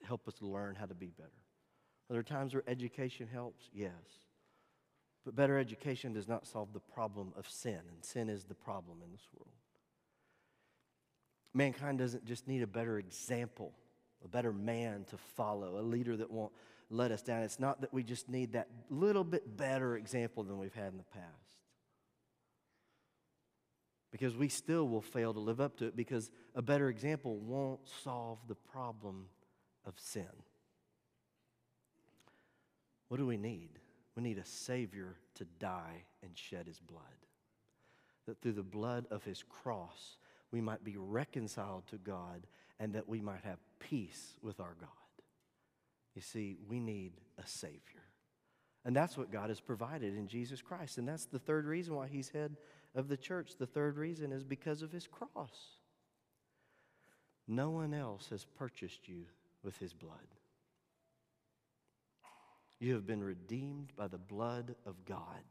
to 0.00 0.06
help 0.06 0.26
us 0.28 0.34
learn 0.40 0.74
how 0.74 0.86
to 0.86 0.94
be 0.94 1.08
better. 1.08 1.30
Are 2.10 2.14
there 2.14 2.22
times 2.22 2.54
where 2.54 2.62
education 2.66 3.28
helps? 3.32 3.64
Yes. 3.72 3.92
But 5.24 5.34
better 5.34 5.58
education 5.58 6.12
does 6.12 6.28
not 6.28 6.46
solve 6.46 6.72
the 6.72 6.80
problem 6.80 7.32
of 7.36 7.48
sin, 7.48 7.80
and 7.88 8.04
sin 8.04 8.28
is 8.28 8.44
the 8.44 8.54
problem 8.54 8.98
in 9.04 9.10
this 9.10 9.26
world. 9.32 9.48
Mankind 11.54 11.98
doesn't 11.98 12.26
just 12.26 12.46
need 12.46 12.62
a 12.62 12.66
better 12.66 12.98
example, 12.98 13.72
a 14.24 14.28
better 14.28 14.52
man 14.52 15.04
to 15.10 15.16
follow, 15.16 15.78
a 15.78 15.82
leader 15.82 16.16
that 16.16 16.30
won't 16.30 16.52
let 16.90 17.10
us 17.10 17.22
down. 17.22 17.42
It's 17.42 17.60
not 17.60 17.80
that 17.80 17.92
we 17.92 18.02
just 18.02 18.28
need 18.28 18.52
that 18.52 18.68
little 18.90 19.24
bit 19.24 19.56
better 19.56 19.96
example 19.96 20.42
than 20.42 20.58
we've 20.58 20.74
had 20.74 20.92
in 20.92 20.98
the 20.98 21.04
past. 21.04 21.24
Because 24.10 24.36
we 24.36 24.48
still 24.48 24.88
will 24.88 25.00
fail 25.00 25.32
to 25.32 25.40
live 25.40 25.60
up 25.60 25.76
to 25.78 25.86
it 25.86 25.96
because 25.96 26.30
a 26.54 26.62
better 26.62 26.88
example 26.88 27.36
won't 27.36 27.80
solve 28.02 28.38
the 28.46 28.54
problem 28.54 29.26
of 29.84 29.94
sin. 29.98 30.28
What 33.08 33.18
do 33.18 33.26
we 33.26 33.36
need? 33.36 33.80
We 34.16 34.22
need 34.22 34.38
a 34.38 34.44
Savior 34.44 35.16
to 35.34 35.44
die 35.58 36.04
and 36.22 36.36
shed 36.36 36.66
his 36.66 36.80
blood. 36.80 37.02
That 38.26 38.40
through 38.40 38.52
the 38.52 38.62
blood 38.62 39.06
of 39.10 39.24
his 39.24 39.42
cross, 39.42 40.16
we 40.50 40.60
might 40.60 40.84
be 40.84 40.96
reconciled 40.96 41.86
to 41.88 41.96
God 41.96 42.46
and 42.78 42.94
that 42.94 43.08
we 43.08 43.20
might 43.20 43.44
have 43.44 43.58
peace 43.80 44.36
with 44.42 44.60
our 44.60 44.76
God. 44.80 44.88
You 46.14 46.22
see, 46.22 46.56
we 46.68 46.80
need 46.80 47.12
a 47.38 47.46
Savior. 47.46 47.80
And 48.84 48.94
that's 48.94 49.16
what 49.16 49.32
God 49.32 49.48
has 49.48 49.60
provided 49.60 50.16
in 50.16 50.28
Jesus 50.28 50.60
Christ. 50.60 50.98
And 50.98 51.08
that's 51.08 51.26
the 51.26 51.38
third 51.38 51.64
reason 51.64 51.94
why 51.94 52.06
he's 52.06 52.28
head 52.28 52.56
of 52.94 53.08
the 53.08 53.16
church. 53.16 53.56
The 53.58 53.66
third 53.66 53.96
reason 53.96 54.30
is 54.30 54.44
because 54.44 54.82
of 54.82 54.92
his 54.92 55.06
cross. 55.06 55.78
No 57.48 57.70
one 57.70 57.94
else 57.94 58.28
has 58.30 58.44
purchased 58.44 59.08
you 59.08 59.24
with 59.62 59.78
his 59.78 59.92
blood. 59.92 60.18
You 62.80 62.94
have 62.94 63.06
been 63.06 63.22
redeemed 63.22 63.92
by 63.96 64.08
the 64.08 64.18
blood 64.18 64.74
of 64.86 65.04
God. 65.04 65.44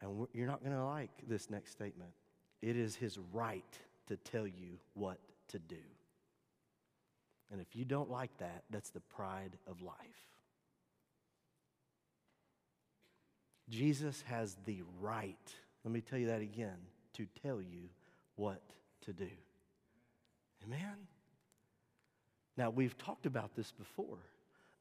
And 0.00 0.26
you're 0.32 0.46
not 0.46 0.62
going 0.62 0.76
to 0.76 0.84
like 0.84 1.10
this 1.26 1.50
next 1.50 1.72
statement. 1.72 2.10
It 2.62 2.76
is 2.76 2.96
his 2.96 3.18
right 3.32 3.78
to 4.06 4.16
tell 4.16 4.46
you 4.46 4.78
what 4.94 5.18
to 5.48 5.58
do. 5.58 5.76
And 7.50 7.60
if 7.60 7.76
you 7.76 7.84
don't 7.84 8.10
like 8.10 8.36
that, 8.38 8.64
that's 8.70 8.90
the 8.90 9.00
pride 9.00 9.56
of 9.66 9.80
life. 9.80 9.96
Jesus 13.68 14.22
has 14.26 14.56
the 14.66 14.82
right, 15.00 15.54
let 15.84 15.92
me 15.92 16.00
tell 16.00 16.18
you 16.18 16.26
that 16.26 16.42
again, 16.42 16.76
to 17.14 17.26
tell 17.42 17.60
you 17.60 17.88
what 18.36 18.62
to 19.02 19.12
do. 19.12 19.30
Amen? 20.64 20.96
Now, 22.56 22.70
we've 22.70 22.96
talked 22.98 23.26
about 23.26 23.54
this 23.56 23.72
before. 23.72 24.18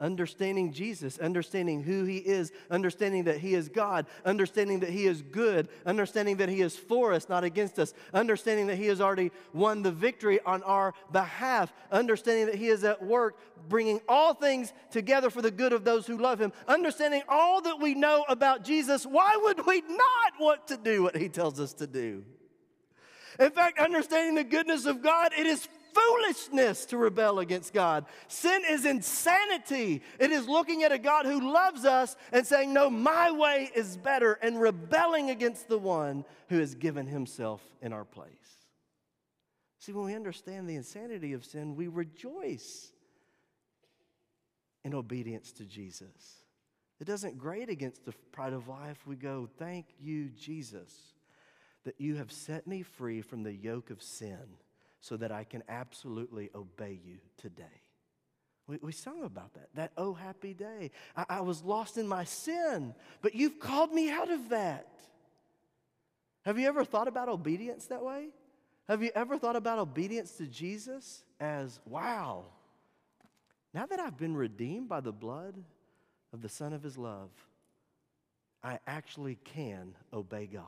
Understanding 0.04 0.74
Jesus, 0.74 1.18
understanding 1.18 1.82
who 1.82 2.04
He 2.04 2.18
is, 2.18 2.52
understanding 2.70 3.24
that 3.24 3.38
He 3.38 3.56
is 3.56 3.70
God, 3.70 4.06
understanding 4.26 4.82
that 4.82 4.89
He 4.89 5.06
is 5.06 5.22
good, 5.22 5.70
understanding 5.86 6.38
that 6.38 6.50
He 6.50 6.62
is 6.62 6.76
for 6.76 7.13
us, 7.13 7.30
not 7.30 7.44
against 7.46 7.80
us, 7.80 7.94
understanding 8.13 8.68
that 8.68 8.76
He 8.76 8.88
has 8.88 9.00
already 9.00 9.32
won 9.54 9.82
the 9.82 9.92
victory 9.92 10.42
on 10.46 10.62
our 10.63 10.94
behalf, 11.12 11.74
understanding 11.92 12.48
that 12.48 12.56
He 12.56 12.68
is 12.68 12.84
at 12.84 13.02
work 13.02 13.38
bringing 13.70 14.02
all 14.10 14.34
things 14.34 14.74
together 14.92 15.30
for 15.30 15.42
the 15.42 15.52
good 15.52 15.72
of 15.72 15.86
those 15.86 16.06
who 16.06 16.18
love 16.18 16.39
Him, 16.39 16.52
understanding 16.68 17.24
all 17.30 17.62
that 17.62 17.80
we 17.80 17.96
know 17.96 18.26
about 18.28 18.63
Jesus. 18.63 19.06
Why 19.06 19.39
would 19.42 19.66
we 19.66 19.82
not 19.82 20.34
want 20.39 20.68
to 20.68 20.78
do 20.78 21.02
what 21.02 21.16
He 21.16 21.30
tells 21.30 21.62
us 21.62 21.74
to 21.76 21.88
do? 21.88 22.26
In 23.39 23.52
fact, 23.52 23.80
understanding 23.80 24.36
the 24.36 24.44
goodness 24.44 24.86
of 24.86 25.02
God, 25.02 25.32
it 25.38 25.48
is 25.48 25.68
foolishness 25.93 26.86
to 26.88 26.97
rebel 26.97 27.39
against 27.39 27.73
God. 27.73 28.06
Sin 28.27 28.63
is 28.69 28.86
insanity. 28.86 30.01
It 30.19 30.32
is 30.32 30.47
looking 30.47 30.84
at 30.84 30.91
a 30.91 30.97
God 30.97 31.25
who 31.25 31.53
loves 31.53 31.86
us 31.86 32.15
and 32.32 32.45
saying, 32.45 32.73
No, 32.73 32.89
my 32.89 33.32
way 33.32 33.69
is 33.75 33.97
better, 33.97 34.34
and 34.41 34.60
rebelling 34.60 35.29
against 35.29 35.67
the 35.67 35.77
one 35.77 36.25
who 36.49 36.60
has 36.60 36.75
given 36.75 37.08
himself 37.08 37.62
in 37.82 37.93
our 37.93 38.06
place. 38.06 38.27
See, 39.79 39.91
when 39.91 40.06
we 40.06 40.15
understand 40.15 40.69
the 40.69 40.75
insanity 40.75 41.34
of 41.34 41.43
sin, 41.43 41.75
we 41.75 41.88
rejoice 41.88 42.91
in 44.84 44.93
obedience 44.93 45.51
to 45.53 45.65
Jesus. 45.65 46.43
It 46.99 47.06
doesn't 47.06 47.38
grate 47.38 47.69
against 47.69 48.06
the 48.06 48.13
pride 48.32 48.53
of 48.53 48.67
life. 48.67 49.06
We 49.06 49.15
go, 49.15 49.49
Thank 49.58 49.88
you, 49.99 50.29
Jesus, 50.29 50.93
that 51.84 51.99
you 51.99 52.15
have 52.15 52.32
set 52.32 52.65
me 52.65 52.82
free 52.82 53.21
from 53.21 53.43
the 53.43 53.53
yoke 53.53 53.89
of 53.89 54.01
sin 54.01 54.58
so 55.04 55.18
that 55.18 55.34
I 55.34 55.44
can 55.44 55.63
absolutely 55.68 56.50
obey 56.56 56.98
you 57.04 57.18
today. 57.36 57.82
We, 58.68 58.80
we 58.82 58.94
sung 58.94 59.26
about 59.26 59.54
that, 59.56 59.68
that 59.76 59.92
oh 59.98 60.13
happy 60.13 60.54
day. 60.54 60.92
I, 61.18 61.26
I 61.28 61.42
was 61.42 61.62
lost 61.62 61.98
in 61.98 62.08
my 62.08 62.24
sin, 62.24 62.96
but 63.22 63.36
you've 63.36 63.60
called 63.60 63.92
me 63.92 64.10
out 64.10 64.32
of 64.32 64.48
that. 64.50 64.88
Have 66.46 66.58
you 66.58 66.70
ever 66.70 66.86
thought 66.86 67.10
about 67.10 67.28
obedience 67.28 67.88
that 67.88 68.02
way? 68.02 68.30
Have 68.88 69.04
you 69.04 69.12
ever 69.13 69.38
thought 69.38 69.58
about 69.58 69.78
obedience 69.78 70.32
to 70.38 70.48
Jesus 70.48 71.26
as, 71.38 71.82
wow, 71.86 72.46
now 73.74 73.86
that 73.86 74.00
I've 74.00 74.18
been 74.18 74.38
redeemed 74.38 74.88
by 74.88 75.02
the 75.02 75.12
blood 75.12 75.56
of 76.32 76.42
the 76.42 76.50
Son 76.50 76.72
of 76.72 76.82
His 76.82 76.98
love, 76.98 77.30
I 78.63 78.80
actually 78.88 79.38
can 79.44 79.96
obey 80.13 80.46
God. 80.46 80.63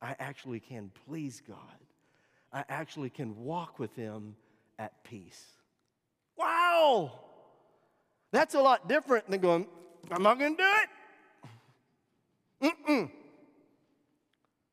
I 0.00 0.16
actually 0.18 0.58
can 0.58 0.90
please 1.06 1.40
God. 1.46 1.56
I 2.52 2.64
actually 2.68 3.10
can 3.10 3.36
walk 3.36 3.78
with 3.78 3.94
Him 3.94 4.36
at 4.78 5.04
peace. 5.04 5.44
Wow! 6.36 7.12
That's 8.30 8.54
a 8.54 8.60
lot 8.60 8.88
different 8.88 9.30
than 9.30 9.40
going, 9.40 9.66
I'm 10.10 10.22
not 10.22 10.38
going 10.38 10.56
to 10.56 10.62
do 10.62 10.68
it. 10.68 10.88
Mm-mm. 12.88 13.10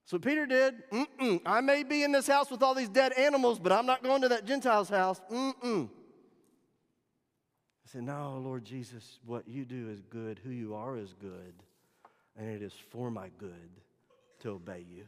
So 0.06 0.18
Peter 0.18 0.46
did. 0.46 0.76
Mm-mm. 0.92 1.42
I 1.46 1.62
may 1.62 1.84
be 1.84 2.04
in 2.04 2.12
this 2.12 2.28
house 2.28 2.50
with 2.50 2.64
all 2.64 2.74
these 2.74 2.90
dead 2.90 3.14
animals, 3.14 3.60
but 3.60 3.72
I'm 3.72 3.86
not 3.86 4.02
going 4.02 4.22
to 4.22 4.30
that 4.30 4.46
Gentile's 4.46 4.90
house. 4.90 5.22
Mm-mm. 5.32 5.88
I 5.88 5.90
said, 7.86 8.04
No, 8.04 8.40
Lord 8.44 8.66
Jesus, 8.66 9.20
what 9.26 9.48
you 9.48 9.66
do 9.66 9.90
is 9.90 10.02
good. 10.02 10.40
Who 10.44 10.52
you 10.52 10.74
are 10.74 10.98
is 10.98 11.14
good. 11.14 11.54
And 12.38 12.50
it 12.50 12.62
is 12.62 12.74
for 12.90 13.12
my 13.12 13.30
good 13.38 13.70
to 14.40 14.50
obey 14.50 14.86
you. 14.90 15.06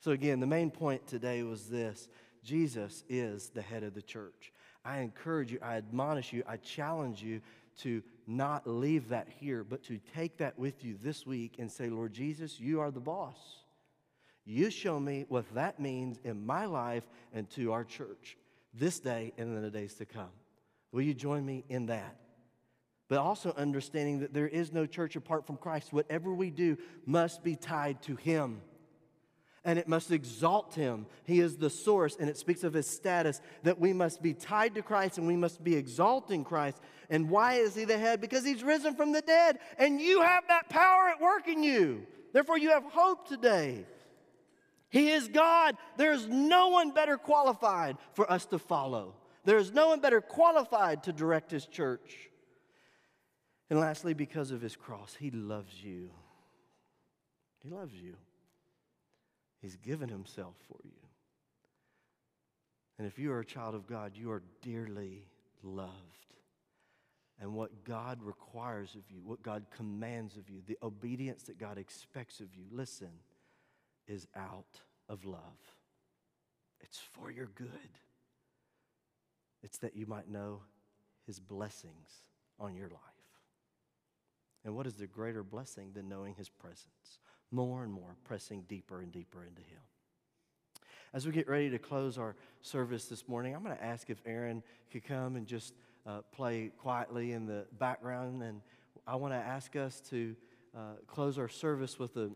So, 0.00 0.12
again, 0.12 0.40
the 0.40 0.46
main 0.46 0.70
point 0.70 1.06
today 1.06 1.42
was 1.42 1.68
this 1.68 2.08
Jesus 2.44 3.04
is 3.08 3.50
the 3.50 3.62
head 3.62 3.82
of 3.82 3.94
the 3.94 4.02
church. 4.02 4.52
I 4.84 4.98
encourage 4.98 5.52
you, 5.52 5.58
I 5.60 5.76
admonish 5.76 6.32
you, 6.32 6.42
I 6.46 6.56
challenge 6.56 7.22
you 7.22 7.40
to 7.78 8.02
not 8.26 8.66
leave 8.66 9.08
that 9.08 9.28
here, 9.28 9.64
but 9.64 9.82
to 9.84 9.98
take 10.14 10.38
that 10.38 10.58
with 10.58 10.84
you 10.84 10.96
this 11.02 11.26
week 11.26 11.56
and 11.58 11.70
say, 11.70 11.88
Lord 11.88 12.12
Jesus, 12.12 12.58
you 12.58 12.80
are 12.80 12.90
the 12.90 13.00
boss. 13.00 13.36
You 14.44 14.70
show 14.70 14.98
me 14.98 15.26
what 15.28 15.44
that 15.54 15.78
means 15.78 16.18
in 16.24 16.46
my 16.46 16.64
life 16.64 17.04
and 17.32 17.48
to 17.50 17.72
our 17.72 17.84
church 17.84 18.36
this 18.72 18.98
day 18.98 19.32
and 19.36 19.54
in 19.54 19.62
the 19.62 19.70
days 19.70 19.94
to 19.94 20.06
come. 20.06 20.30
Will 20.90 21.02
you 21.02 21.14
join 21.14 21.44
me 21.44 21.64
in 21.68 21.86
that? 21.86 22.16
But 23.08 23.18
also 23.18 23.52
understanding 23.56 24.20
that 24.20 24.32
there 24.32 24.48
is 24.48 24.72
no 24.72 24.86
church 24.86 25.16
apart 25.16 25.46
from 25.46 25.56
Christ. 25.56 25.92
Whatever 25.92 26.32
we 26.32 26.50
do 26.50 26.76
must 27.04 27.42
be 27.42 27.56
tied 27.56 28.02
to 28.02 28.16
Him 28.16 28.60
and 29.64 29.78
it 29.78 29.88
must 29.88 30.10
exalt 30.10 30.74
him. 30.74 31.06
He 31.24 31.40
is 31.40 31.56
the 31.56 31.70
source, 31.70 32.16
and 32.18 32.28
it 32.28 32.36
speaks 32.36 32.64
of 32.64 32.72
his 32.72 32.88
status 32.88 33.40
that 33.64 33.78
we 33.78 33.92
must 33.92 34.22
be 34.22 34.32
tied 34.34 34.74
to 34.76 34.82
Christ 34.82 35.18
and 35.18 35.26
we 35.26 35.36
must 35.36 35.62
be 35.62 35.74
exalting 35.74 36.44
Christ. 36.44 36.80
And 37.10 37.28
why 37.28 37.54
is 37.54 37.74
he 37.74 37.84
the 37.84 37.98
head? 37.98 38.20
Because 38.20 38.44
he's 38.44 38.62
risen 38.62 38.94
from 38.94 39.12
the 39.12 39.22
dead, 39.22 39.58
and 39.78 40.00
you 40.00 40.22
have 40.22 40.44
that 40.48 40.68
power 40.68 41.08
at 41.08 41.20
work 41.20 41.48
in 41.48 41.62
you. 41.62 42.06
Therefore, 42.32 42.58
you 42.58 42.70
have 42.70 42.84
hope 42.84 43.28
today. 43.28 43.84
He 44.90 45.10
is 45.10 45.28
God. 45.28 45.76
There 45.96 46.12
is 46.12 46.26
no 46.26 46.68
one 46.68 46.92
better 46.92 47.16
qualified 47.16 47.96
for 48.14 48.30
us 48.30 48.46
to 48.46 48.58
follow. 48.58 49.14
There 49.44 49.58
is 49.58 49.72
no 49.72 49.88
one 49.88 50.00
better 50.00 50.20
qualified 50.20 51.04
to 51.04 51.12
direct 51.12 51.50
his 51.50 51.66
church. 51.66 52.30
And 53.70 53.78
lastly, 53.78 54.14
because 54.14 54.50
of 54.50 54.62
his 54.62 54.76
cross, 54.76 55.16
he 55.18 55.30
loves 55.30 55.82
you. 55.82 56.10
He 57.62 57.68
loves 57.68 57.94
you. 57.94 58.14
He's 59.60 59.76
given 59.76 60.08
himself 60.08 60.54
for 60.68 60.78
you. 60.84 60.92
And 62.98 63.06
if 63.06 63.18
you 63.18 63.32
are 63.32 63.40
a 63.40 63.44
child 63.44 63.74
of 63.74 63.86
God, 63.86 64.12
you 64.14 64.30
are 64.30 64.42
dearly 64.62 65.28
loved. 65.62 65.92
And 67.40 67.54
what 67.54 67.84
God 67.84 68.22
requires 68.22 68.96
of 68.96 69.08
you, 69.10 69.20
what 69.24 69.42
God 69.42 69.66
commands 69.70 70.36
of 70.36 70.50
you, 70.50 70.60
the 70.66 70.78
obedience 70.82 71.44
that 71.44 71.58
God 71.58 71.78
expects 71.78 72.40
of 72.40 72.54
you, 72.54 72.64
listen, 72.72 73.10
is 74.08 74.26
out 74.34 74.80
of 75.08 75.24
love. 75.24 75.40
It's 76.80 76.98
for 76.98 77.30
your 77.30 77.46
good. 77.54 77.68
It's 79.62 79.78
that 79.78 79.96
you 79.96 80.06
might 80.06 80.28
know 80.28 80.62
his 81.26 81.38
blessings 81.38 82.22
on 82.58 82.74
your 82.74 82.88
life. 82.88 83.00
And 84.64 84.74
what 84.74 84.86
is 84.86 84.94
the 84.94 85.06
greater 85.06 85.44
blessing 85.44 85.92
than 85.94 86.08
knowing 86.08 86.34
his 86.34 86.48
presence? 86.48 87.20
More 87.50 87.82
and 87.82 87.92
more, 87.92 88.16
pressing 88.24 88.62
deeper 88.68 89.00
and 89.00 89.12
deeper 89.12 89.44
into 89.44 89.62
Him. 89.62 89.80
As 91.14 91.26
we 91.26 91.32
get 91.32 91.48
ready 91.48 91.70
to 91.70 91.78
close 91.78 92.18
our 92.18 92.36
service 92.60 93.06
this 93.06 93.26
morning, 93.28 93.54
I'm 93.54 93.62
going 93.62 93.76
to 93.76 93.82
ask 93.82 94.10
if 94.10 94.18
Aaron 94.26 94.62
could 94.92 95.04
come 95.04 95.36
and 95.36 95.46
just 95.46 95.72
uh, 96.06 96.20
play 96.32 96.70
quietly 96.78 97.32
in 97.32 97.46
the 97.46 97.64
background. 97.78 98.42
And 98.42 98.60
I 99.06 99.16
want 99.16 99.32
to 99.32 99.38
ask 99.38 99.74
us 99.74 100.00
to 100.10 100.36
uh, 100.76 100.80
close 101.06 101.38
our 101.38 101.48
service 101.48 101.98
with 101.98 102.16
a, 102.18 102.30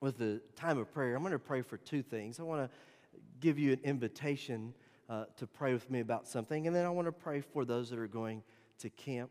with 0.00 0.20
a 0.22 0.40
time 0.56 0.78
of 0.78 0.92
prayer. 0.92 1.14
I'm 1.14 1.22
going 1.22 1.32
to 1.32 1.38
pray 1.38 1.60
for 1.60 1.76
two 1.76 2.02
things. 2.02 2.40
I 2.40 2.44
want 2.44 2.62
to 2.62 3.20
give 3.40 3.58
you 3.58 3.72
an 3.72 3.80
invitation 3.84 4.72
uh, 5.10 5.24
to 5.36 5.46
pray 5.46 5.72
with 5.74 5.90
me 5.90 6.00
about 6.00 6.26
something, 6.26 6.66
and 6.66 6.74
then 6.74 6.86
I 6.86 6.90
want 6.90 7.08
to 7.08 7.12
pray 7.12 7.40
for 7.40 7.64
those 7.64 7.90
that 7.90 7.98
are 7.98 8.08
going 8.08 8.42
to 8.78 8.90
camp. 8.90 9.30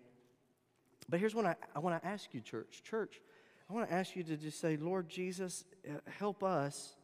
But 1.09 1.19
here's 1.19 1.33
what 1.33 1.45
I, 1.45 1.55
I 1.75 1.79
want 1.79 2.01
to 2.01 2.07
ask 2.07 2.33
you, 2.33 2.41
church. 2.41 2.81
Church, 2.83 3.21
I 3.69 3.73
want 3.73 3.89
to 3.89 3.93
ask 3.93 4.15
you 4.15 4.23
to 4.23 4.37
just 4.37 4.61
say, 4.61 4.77
Lord 4.77 5.09
Jesus, 5.09 5.65
uh, 5.87 5.97
help 6.19 6.43
us 6.43 6.95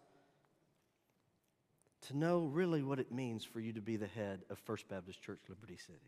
to 2.08 2.18
know 2.18 2.46
really 2.46 2.84
what 2.84 3.00
it 3.00 3.12
means 3.12 3.44
for 3.44 3.60
you 3.60 3.74
to 3.74 3.82
be 3.82 3.98
the 3.98 4.08
head 4.08 4.42
of 4.50 4.60
First 4.60 4.88
Baptist 4.88 5.22
Church, 5.22 5.40
Liberty 5.50 5.78
City. 5.78 6.00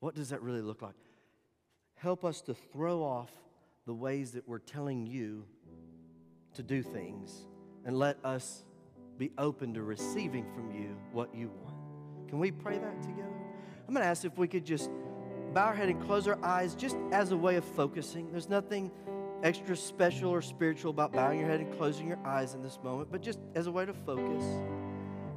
What 0.00 0.14
does 0.14 0.30
that 0.30 0.42
really 0.42 0.60
look 0.60 0.82
like? 0.82 0.94
Help 1.96 2.24
us 2.24 2.40
to 2.42 2.54
throw 2.54 3.02
off 3.02 3.30
the 3.86 3.94
ways 3.94 4.32
that 4.32 4.48
we're 4.48 4.58
telling 4.58 5.06
you 5.06 5.44
to 6.54 6.62
do 6.62 6.82
things 6.82 7.46
and 7.84 7.98
let 7.98 8.18
us 8.24 8.64
be 9.18 9.30
open 9.38 9.74
to 9.74 9.82
receiving 9.82 10.46
from 10.54 10.72
you 10.72 10.96
what 11.12 11.34
you 11.34 11.50
want. 11.62 12.28
Can 12.28 12.38
we 12.40 12.50
pray 12.50 12.78
that 12.78 13.02
together? 13.02 13.30
I'm 13.86 13.94
going 13.94 14.04
to 14.04 14.10
ask 14.10 14.24
if 14.24 14.36
we 14.36 14.48
could 14.48 14.64
just 14.64 14.90
bow 15.52 15.66
our 15.66 15.74
head 15.74 15.88
and 15.88 16.02
close 16.02 16.26
our 16.26 16.42
eyes 16.44 16.74
just 16.74 16.96
as 17.12 17.30
a 17.30 17.36
way 17.36 17.56
of 17.56 17.64
focusing. 17.64 18.30
There's 18.30 18.48
nothing 18.48 18.90
extra 19.44 19.76
special 19.76 20.30
or 20.30 20.40
spiritual 20.40 20.90
about 20.90 21.12
bowing 21.12 21.38
your 21.38 21.48
head 21.48 21.60
and 21.60 21.76
closing 21.76 22.08
your 22.08 22.18
eyes 22.24 22.54
in 22.54 22.62
this 22.62 22.78
moment, 22.82 23.12
but 23.12 23.20
just 23.20 23.38
as 23.54 23.66
a 23.66 23.70
way 23.70 23.84
to 23.84 23.92
focus. 23.92 24.42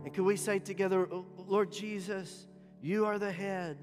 And 0.05 0.13
can 0.13 0.23
we 0.23 0.37
say 0.37 0.59
together, 0.59 1.09
oh, 1.11 1.25
Lord 1.45 1.73
Jesus, 1.73 2.47
you 2.81 3.05
are 3.05 3.19
the 3.19 3.31
head. 3.31 3.77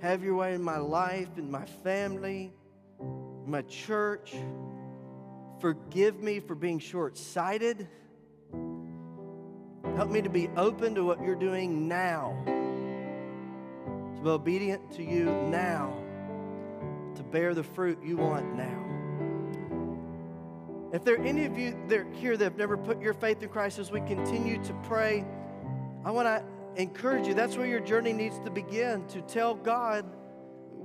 Have 0.00 0.24
your 0.24 0.34
way 0.36 0.54
in 0.54 0.62
my 0.62 0.78
life, 0.78 1.28
in 1.36 1.50
my 1.50 1.66
family, 1.84 2.54
in 2.98 3.50
my 3.50 3.62
church. 3.62 4.34
Forgive 5.60 6.20
me 6.20 6.40
for 6.40 6.54
being 6.54 6.78
short 6.78 7.18
sighted. 7.18 7.86
Help 9.94 10.10
me 10.10 10.22
to 10.22 10.30
be 10.30 10.48
open 10.56 10.94
to 10.94 11.04
what 11.04 11.22
you're 11.22 11.34
doing 11.34 11.86
now, 11.86 12.34
to 12.46 14.20
be 14.22 14.30
obedient 14.30 14.90
to 14.92 15.02
you 15.02 15.26
now, 15.50 15.92
to 17.14 17.22
bear 17.22 17.52
the 17.52 17.62
fruit 17.62 17.98
you 18.02 18.16
want 18.16 18.56
now. 18.56 18.91
If 20.92 21.04
there 21.04 21.14
are 21.14 21.24
any 21.24 21.46
of 21.46 21.58
you 21.58 21.76
that 21.88 22.06
here 22.12 22.36
that 22.36 22.44
have 22.44 22.56
never 22.56 22.76
put 22.76 23.00
your 23.00 23.14
faith 23.14 23.42
in 23.42 23.48
Christ 23.48 23.78
as 23.78 23.90
we 23.90 24.00
continue 24.00 24.62
to 24.62 24.74
pray, 24.82 25.24
I 26.04 26.10
want 26.10 26.26
to 26.26 26.44
encourage 26.80 27.26
you. 27.26 27.34
That's 27.34 27.56
where 27.56 27.66
your 27.66 27.80
journey 27.80 28.12
needs 28.12 28.38
to 28.40 28.50
begin 28.50 29.06
to 29.08 29.22
tell 29.22 29.54
God, 29.54 30.04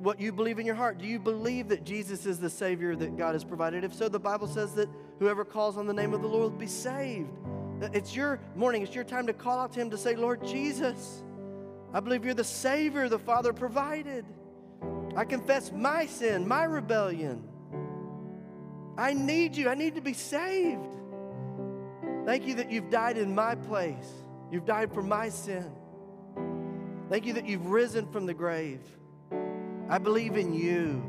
what 0.01 0.19
you 0.19 0.31
believe 0.31 0.59
in 0.59 0.65
your 0.65 0.75
heart? 0.75 0.99
Do 0.99 1.07
you 1.07 1.19
believe 1.19 1.69
that 1.69 1.83
Jesus 1.83 2.25
is 2.25 2.39
the 2.39 2.49
Savior 2.49 2.95
that 2.95 3.17
God 3.17 3.33
has 3.33 3.43
provided? 3.43 3.83
If 3.83 3.93
so, 3.93 4.07
the 4.07 4.19
Bible 4.19 4.47
says 4.47 4.73
that 4.75 4.87
whoever 5.19 5.43
calls 5.43 5.77
on 5.77 5.87
the 5.87 5.93
name 5.93 6.13
of 6.13 6.21
the 6.21 6.27
Lord 6.27 6.51
will 6.51 6.59
be 6.59 6.67
saved. 6.67 7.31
It's 7.81 8.15
your 8.15 8.39
morning, 8.55 8.83
it's 8.83 8.95
your 8.95 9.03
time 9.03 9.27
to 9.27 9.33
call 9.33 9.59
out 9.59 9.73
to 9.73 9.81
Him 9.81 9.89
to 9.89 9.97
say, 9.97 10.15
Lord 10.15 10.45
Jesus, 10.45 11.23
I 11.93 11.99
believe 11.99 12.25
you're 12.25 12.33
the 12.33 12.43
Savior 12.43 13.09
the 13.09 13.19
Father 13.19 13.53
provided. 13.53 14.25
I 15.15 15.25
confess 15.25 15.71
my 15.71 16.05
sin, 16.05 16.47
my 16.47 16.63
rebellion. 16.63 17.43
I 18.97 19.13
need 19.13 19.55
you. 19.55 19.69
I 19.69 19.75
need 19.75 19.95
to 19.95 20.01
be 20.01 20.13
saved. 20.13 20.87
Thank 22.25 22.45
you 22.45 22.55
that 22.55 22.71
you've 22.71 22.89
died 22.89 23.17
in 23.17 23.33
my 23.33 23.55
place. 23.55 24.11
You've 24.51 24.65
died 24.65 24.93
for 24.93 25.03
my 25.03 25.29
sin. 25.29 25.71
Thank 27.09 27.25
you 27.25 27.33
that 27.33 27.45
you've 27.47 27.67
risen 27.67 28.07
from 28.11 28.25
the 28.25 28.33
grave. 28.33 28.81
I 29.89 29.97
believe 29.97 30.35
in 30.35 30.53
you. 30.53 31.03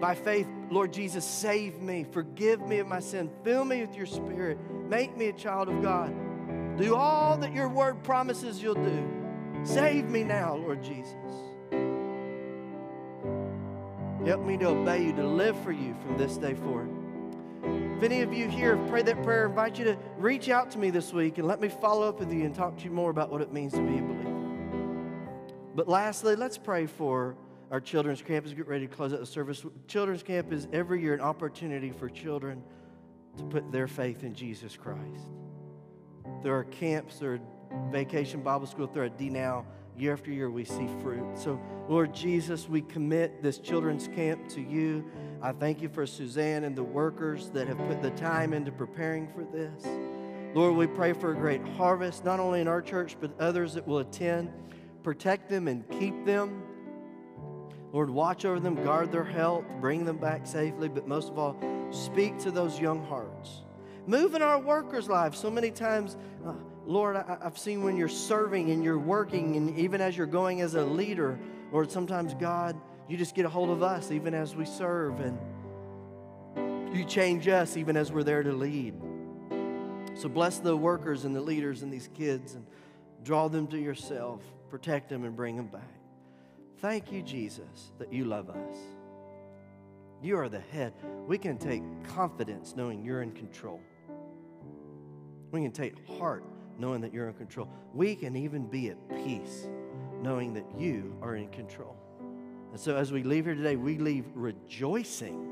By 0.00 0.14
faith, 0.14 0.48
Lord 0.70 0.92
Jesus, 0.92 1.24
save 1.24 1.80
me. 1.80 2.04
Forgive 2.10 2.60
me 2.66 2.78
of 2.78 2.88
my 2.88 3.00
sin. 3.00 3.30
Fill 3.44 3.64
me 3.64 3.80
with 3.80 3.94
your 3.94 4.06
spirit. 4.06 4.58
Make 4.88 5.16
me 5.16 5.28
a 5.28 5.32
child 5.32 5.68
of 5.68 5.80
God. 5.82 6.12
Do 6.76 6.96
all 6.96 7.36
that 7.38 7.52
your 7.52 7.68
word 7.68 8.02
promises 8.02 8.60
you'll 8.60 8.74
do. 8.74 9.08
Save 9.62 10.08
me 10.08 10.24
now, 10.24 10.56
Lord 10.56 10.82
Jesus. 10.82 11.14
Help 14.26 14.40
me 14.46 14.56
to 14.56 14.68
obey 14.68 15.04
you, 15.04 15.12
to 15.12 15.26
live 15.26 15.54
for 15.62 15.70
you 15.70 15.94
from 16.02 16.16
this 16.16 16.38
day 16.38 16.54
forward. 16.54 16.88
If 17.96 18.02
any 18.02 18.22
of 18.22 18.32
you 18.32 18.48
here 18.48 18.76
have 18.76 18.88
prayed 18.88 19.04
that 19.06 19.22
prayer, 19.22 19.46
I 19.46 19.50
invite 19.50 19.78
you 19.78 19.84
to 19.84 19.98
reach 20.16 20.48
out 20.48 20.70
to 20.70 20.78
me 20.78 20.88
this 20.88 21.12
week 21.12 21.36
and 21.36 21.46
let 21.46 21.60
me 21.60 21.68
follow 21.68 22.08
up 22.08 22.20
with 22.20 22.32
you 22.32 22.42
and 22.44 22.54
talk 22.54 22.78
to 22.78 22.84
you 22.84 22.90
more 22.90 23.10
about 23.10 23.30
what 23.30 23.42
it 23.42 23.52
means 23.52 23.74
to 23.74 23.82
be 23.82 23.98
a 23.98 24.00
believer. 24.00 24.34
But 25.74 25.88
lastly, 25.88 26.36
let's 26.36 26.56
pray 26.56 26.86
for 26.86 27.36
our 27.70 27.80
children's 27.80 28.22
camp 28.22 28.46
as 28.46 28.52
we 28.52 28.56
get 28.56 28.66
ready 28.66 28.86
to 28.86 28.94
close 28.94 29.12
out 29.12 29.20
the 29.20 29.26
service. 29.26 29.62
Children's 29.88 30.22
camp 30.22 30.54
is 30.54 30.68
every 30.72 31.02
year 31.02 31.12
an 31.12 31.20
opportunity 31.20 31.90
for 31.90 32.08
children 32.08 32.62
to 33.36 33.44
put 33.44 33.70
their 33.72 33.88
faith 33.88 34.22
in 34.22 34.34
Jesus 34.34 34.74
Christ. 34.74 35.26
There 36.42 36.56
are 36.56 36.64
camps, 36.64 37.18
there 37.18 37.34
are 37.34 37.40
vacation 37.90 38.40
Bible 38.40 38.66
school, 38.66 38.86
there 38.86 39.04
are 39.04 39.08
D 39.10 39.28
now. 39.28 39.66
Year 39.96 40.12
after 40.12 40.32
year, 40.32 40.50
we 40.50 40.64
see 40.64 40.88
fruit. 41.00 41.38
So, 41.38 41.60
Lord 41.88 42.12
Jesus, 42.12 42.68
we 42.68 42.82
commit 42.82 43.42
this 43.42 43.58
children's 43.58 44.08
camp 44.08 44.48
to 44.50 44.60
you. 44.60 45.04
I 45.40 45.52
thank 45.52 45.80
you 45.80 45.88
for 45.88 46.04
Suzanne 46.04 46.64
and 46.64 46.74
the 46.74 46.82
workers 46.82 47.50
that 47.50 47.68
have 47.68 47.78
put 47.78 48.02
the 48.02 48.10
time 48.10 48.52
into 48.52 48.72
preparing 48.72 49.28
for 49.28 49.44
this. 49.44 49.86
Lord, 50.54 50.74
we 50.74 50.88
pray 50.88 51.12
for 51.12 51.32
a 51.32 51.34
great 51.36 51.66
harvest, 51.76 52.24
not 52.24 52.40
only 52.40 52.60
in 52.60 52.66
our 52.68 52.82
church, 52.82 53.16
but 53.20 53.38
others 53.40 53.74
that 53.74 53.86
will 53.86 53.98
attend. 53.98 54.52
Protect 55.04 55.48
them 55.48 55.68
and 55.68 55.88
keep 56.00 56.24
them. 56.24 56.62
Lord, 57.92 58.10
watch 58.10 58.44
over 58.44 58.58
them, 58.58 58.74
guard 58.82 59.12
their 59.12 59.24
health, 59.24 59.64
bring 59.80 60.04
them 60.04 60.16
back 60.16 60.46
safely, 60.46 60.88
but 60.88 61.06
most 61.06 61.28
of 61.28 61.38
all, 61.38 61.56
speak 61.92 62.36
to 62.38 62.50
those 62.50 62.80
young 62.80 63.04
hearts. 63.04 63.62
Move 64.06 64.34
in 64.34 64.42
our 64.42 64.58
workers' 64.58 65.08
lives. 65.08 65.38
So 65.38 65.50
many 65.50 65.70
times, 65.70 66.16
uh, 66.44 66.54
Lord, 66.86 67.16
I, 67.16 67.38
have 67.42 67.58
seen 67.58 67.82
when 67.82 67.96
you're 67.96 68.08
serving 68.08 68.70
and 68.70 68.84
you're 68.84 68.98
working, 68.98 69.56
and 69.56 69.78
even 69.78 70.00
as 70.00 70.16
you're 70.16 70.26
going 70.26 70.60
as 70.60 70.74
a 70.74 70.84
leader, 70.84 71.38
Lord, 71.72 71.90
sometimes, 71.90 72.34
God, 72.34 72.78
you 73.08 73.16
just 73.16 73.34
get 73.34 73.46
a 73.46 73.48
hold 73.48 73.70
of 73.70 73.82
us 73.82 74.10
even 74.10 74.34
as 74.34 74.54
we 74.54 74.64
serve, 74.64 75.20
and 75.20 75.38
you 76.96 77.04
change 77.04 77.48
us 77.48 77.76
even 77.76 77.96
as 77.96 78.12
we're 78.12 78.22
there 78.22 78.42
to 78.42 78.52
lead. 78.52 78.94
So 80.14 80.28
bless 80.28 80.58
the 80.58 80.76
workers 80.76 81.24
and 81.24 81.34
the 81.34 81.40
leaders 81.40 81.82
and 81.82 81.92
these 81.92 82.08
kids 82.14 82.54
and 82.54 82.66
draw 83.24 83.48
them 83.48 83.66
to 83.68 83.78
yourself, 83.78 84.42
protect 84.70 85.08
them, 85.08 85.24
and 85.24 85.34
bring 85.34 85.56
them 85.56 85.66
back. 85.66 85.82
Thank 86.78 87.10
you, 87.10 87.22
Jesus, 87.22 87.92
that 87.98 88.12
you 88.12 88.26
love 88.26 88.50
us. 88.50 88.76
You 90.22 90.38
are 90.38 90.48
the 90.48 90.60
head. 90.60 90.92
We 91.26 91.38
can 91.38 91.58
take 91.58 91.82
confidence 92.04 92.74
knowing 92.76 93.02
you're 93.04 93.22
in 93.22 93.32
control. 93.32 93.80
We 95.50 95.62
can 95.62 95.72
take 95.72 95.94
heart 96.18 96.44
knowing 96.78 97.00
that 97.00 97.12
you're 97.12 97.28
in 97.28 97.34
control. 97.34 97.68
We 97.92 98.14
can 98.14 98.36
even 98.36 98.66
be 98.66 98.90
at 98.90 99.08
peace 99.24 99.66
knowing 100.22 100.54
that 100.54 100.64
you 100.78 101.16
are 101.22 101.36
in 101.36 101.48
control. 101.48 101.96
And 102.70 102.80
so 102.80 102.96
as 102.96 103.12
we 103.12 103.22
leave 103.22 103.44
here 103.44 103.54
today, 103.54 103.76
we 103.76 103.98
leave 103.98 104.24
rejoicing 104.34 105.50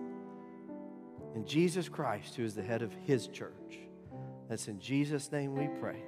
in 1.35 1.47
Jesus 1.47 1.89
Christ, 1.89 2.35
who 2.35 2.45
is 2.45 2.55
the 2.55 2.63
head 2.63 2.83
of 2.83 2.93
his 3.05 3.29
church. 3.29 3.79
That's 4.49 4.69
in 4.69 4.81
Jesus' 4.81 5.31
name 5.31 5.55
we 5.55 5.69
pray. 5.81 6.03